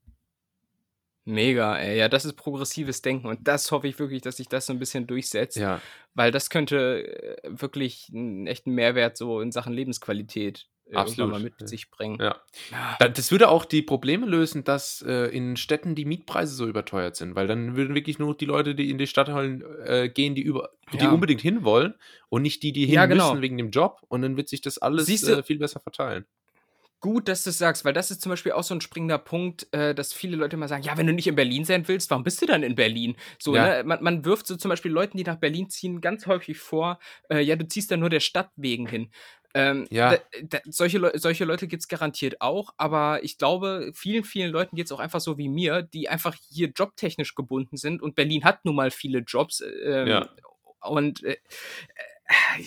[1.26, 1.98] Mega, ey.
[1.98, 4.80] Ja, das ist progressives Denken und das hoffe ich wirklich, dass sich das so ein
[4.80, 5.80] bisschen durchsetzt, Ja,
[6.14, 11.42] weil das könnte äh, wirklich einen echten Mehrwert so in Sachen Lebensqualität mal Absolut.
[11.42, 12.20] mit sich bringen.
[12.22, 12.42] Ja.
[12.74, 16.68] Ah, Da- Das würde auch die Probleme lösen, dass äh, in Städten die Mietpreise so
[16.68, 20.36] überteuert sind, weil dann würden wirklich nur die Leute, die in die Stadthallen äh, gehen,
[20.36, 21.12] die über, die Ja.
[21.12, 21.96] unbedingt hinwollen
[22.28, 23.30] und nicht die, die hin Ja, genau.
[23.32, 24.02] müssen wegen dem Job.
[24.10, 26.26] Und dann wird sich das alles äh, viel besser verteilen.
[27.04, 29.68] Gut, dass du es sagst, weil das ist zum Beispiel auch so ein springender Punkt,
[29.74, 32.24] äh, dass viele Leute immer sagen, ja, wenn du nicht in Berlin sein willst, warum
[32.24, 33.18] bist du dann in Berlin?
[33.40, 33.80] So, Ja.
[33.80, 33.84] ne?
[33.84, 37.00] man, man wirft so zum Beispiel Leuten, die nach Berlin ziehen, ganz häufig vor,
[37.30, 39.12] äh, ja, du ziehst da nur der Stadt wegen hin.
[39.54, 40.12] Ähm, Ja.
[40.12, 44.54] da, da, solche, Leu solche Leute gibt es garantiert auch, aber ich glaube, vielen, vielen
[44.54, 48.16] Leuten geht es auch einfach so wie mir, die einfach hier jobtechnisch gebunden sind und
[48.16, 49.62] Berlin hat nun mal viele Jobs.
[49.86, 50.30] Ähm, Ja.
[50.80, 52.64] Und äh, äh,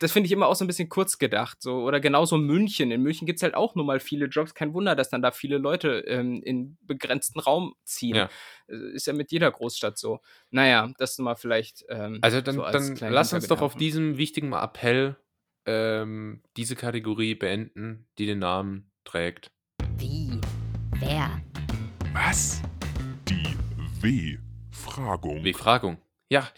[0.00, 1.60] das finde ich immer auch so ein bisschen kurz gedacht.
[1.60, 1.82] So.
[1.82, 2.90] Oder genauso München.
[2.90, 4.54] In München gibt es halt auch nun mal viele Jobs.
[4.54, 8.14] Kein Wunder, dass dann da viele Leute ähm, in begrenzten Raum ziehen.
[8.14, 8.30] Ja.
[8.68, 10.20] Ist ja mit jeder Großstadt so.
[10.50, 11.84] Naja, das mal vielleicht.
[11.88, 15.16] Ähm, Also dann, so als dann lass uns doch auf diesem wichtigen Appell
[15.66, 19.50] ähm, diese Kategorie beenden, die den Namen trägt.
[19.98, 20.40] Wie?
[21.00, 21.42] Wer?
[22.12, 22.62] Was?
[23.28, 23.56] Die
[24.00, 25.42] W-Fragung.
[25.42, 25.98] Befragung.
[26.28, 26.48] Ja,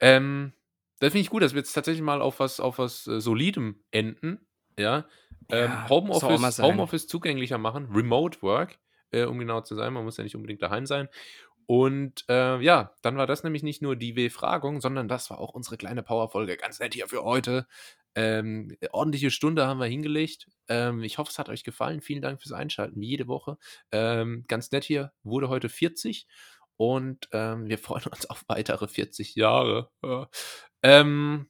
[0.00, 0.52] ähm,
[1.00, 3.82] das finde ich gut, dass wir jetzt tatsächlich mal auf was, auf was äh, Solidem
[3.90, 4.46] enden.
[4.78, 5.06] Ja,
[5.50, 6.58] ähm, Ja, Homeoffice.
[6.58, 8.78] Homeoffice zugänglicher machen, Remote Work,
[9.10, 9.92] äh, um genau zu sein.
[9.92, 11.08] Man muss ja nicht unbedingt daheim sein.
[11.66, 15.52] Und äh, ja, dann war das nämlich nicht nur die W-Fragung, sondern das war auch
[15.52, 16.56] unsere kleine Powerfolge.
[16.56, 17.66] Ganz nett hier für heute.
[18.14, 20.48] Ähm, ordentliche Stunde haben wir hingelegt.
[20.68, 22.00] Ähm, ich hoffe, es hat euch gefallen.
[22.00, 23.58] Vielen Dank fürs Einschalten, wie jede Woche.
[23.92, 26.26] Ähm, ganz nett hier, wurde heute 40
[26.78, 29.90] und ähm, wir freuen uns auf weitere 40 Jahre.
[30.82, 31.00] Ja.
[31.00, 31.48] Ähm,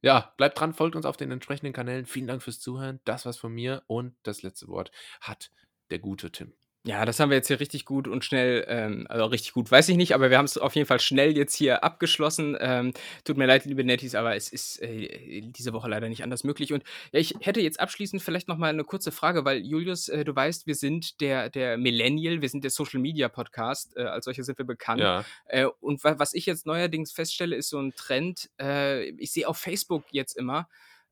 [0.00, 2.06] ja, bleibt dran, folgt uns auf den entsprechenden Kanälen.
[2.06, 3.00] Vielen Dank fürs Zuhören.
[3.04, 5.50] Das war's von mir und das letzte Wort hat
[5.90, 6.54] der gute Tim.
[6.88, 9.90] Ja, das haben wir jetzt hier richtig gut und schnell, ähm, also richtig gut, weiß
[9.90, 12.56] ich nicht, aber wir haben es auf jeden Fall schnell jetzt hier abgeschlossen.
[12.58, 16.44] Ähm, tut mir leid, liebe Netties, aber es ist äh, diese Woche leider nicht anders
[16.44, 16.72] möglich.
[16.72, 20.24] Und ja, ich hätte jetzt abschließend vielleicht noch mal eine kurze Frage, weil Julius, äh,
[20.24, 24.24] du weißt, wir sind der, der Millennial, wir sind der Social Media Podcast, äh, als
[24.24, 25.02] solche sind wir bekannt.
[25.02, 28.48] Ja, Äh, und wa was ich jetzt neuerdings feststelle, ist so ein Trend.
[28.58, 30.66] Äh, ich sehe auf Facebook jetzt immer,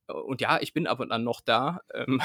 [0.07, 1.81] und ja, ich bin ab und an noch da.
[1.93, 2.21] Ähm,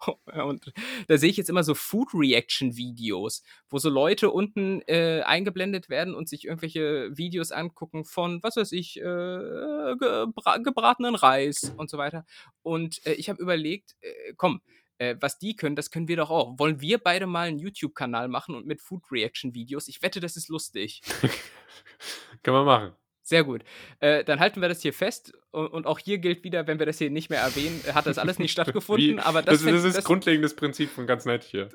[0.46, 0.72] und
[1.08, 5.88] da sehe ich jetzt immer so Food Reaction Videos, wo so Leute unten äh, eingeblendet
[5.88, 11.90] werden und sich irgendwelche Videos angucken von, was weiß ich, äh, gebra gebratenen Reis und
[11.90, 12.24] so weiter.
[12.62, 14.60] Und äh, ich habe überlegt, äh, komm,
[14.98, 16.58] äh, was die können, das können wir doch auch.
[16.58, 19.88] Wollen wir beide mal einen YouTube-Kanal machen und mit Food Reaction Videos?
[19.88, 21.02] Ich wette, das ist lustig.
[22.42, 23.07] kann man machen.
[23.28, 23.62] Sehr gut.
[24.00, 25.34] Äh, dann halten wir das hier fest.
[25.50, 28.38] Und, auch hier gilt wieder, wenn wir das hier nicht mehr erwähnen, hat das alles
[28.38, 29.18] nicht stattgefunden.
[29.18, 31.68] Wie- aber das, das, das ist grundlegendes Prinzip von ganz nett hier.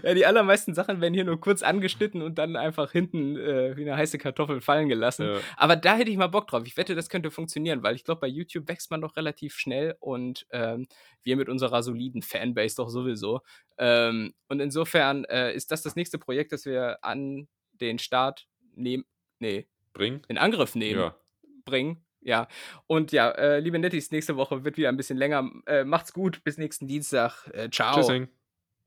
[0.02, 3.82] ja, die allermeisten Sachen werden hier nur kurz angeschnitten und dann einfach hinten äh, wie
[3.82, 5.26] eine heiße Kartoffel fallen gelassen.
[5.26, 5.40] Ja.
[5.58, 6.62] Aber da hätte ich mal Bock drauf.
[6.64, 9.96] Ich wette, das könnte funktionieren, weil ich glaube, bei YouTube wächst man doch relativ schnell
[10.00, 10.86] und ähm,
[11.24, 13.42] wir mit unserer soliden Fanbase doch sowieso.
[13.76, 19.04] Ähm, und insofern äh, ist das das nächste Projekt, das wir an den Start nehmen.
[19.38, 20.22] Nee, Bring.
[20.28, 21.00] in Angriff nehmen.
[21.00, 21.16] Ja.
[21.64, 22.02] bringen.
[22.20, 22.48] Ja,
[22.88, 25.48] und ja, äh, liebe Nettis, nächste Woche wird wieder ein bisschen länger.
[25.66, 27.48] Äh, macht's gut, bis nächsten Dienstag.
[27.52, 27.94] Äh, ciao.
[27.94, 28.28] Tschüssing.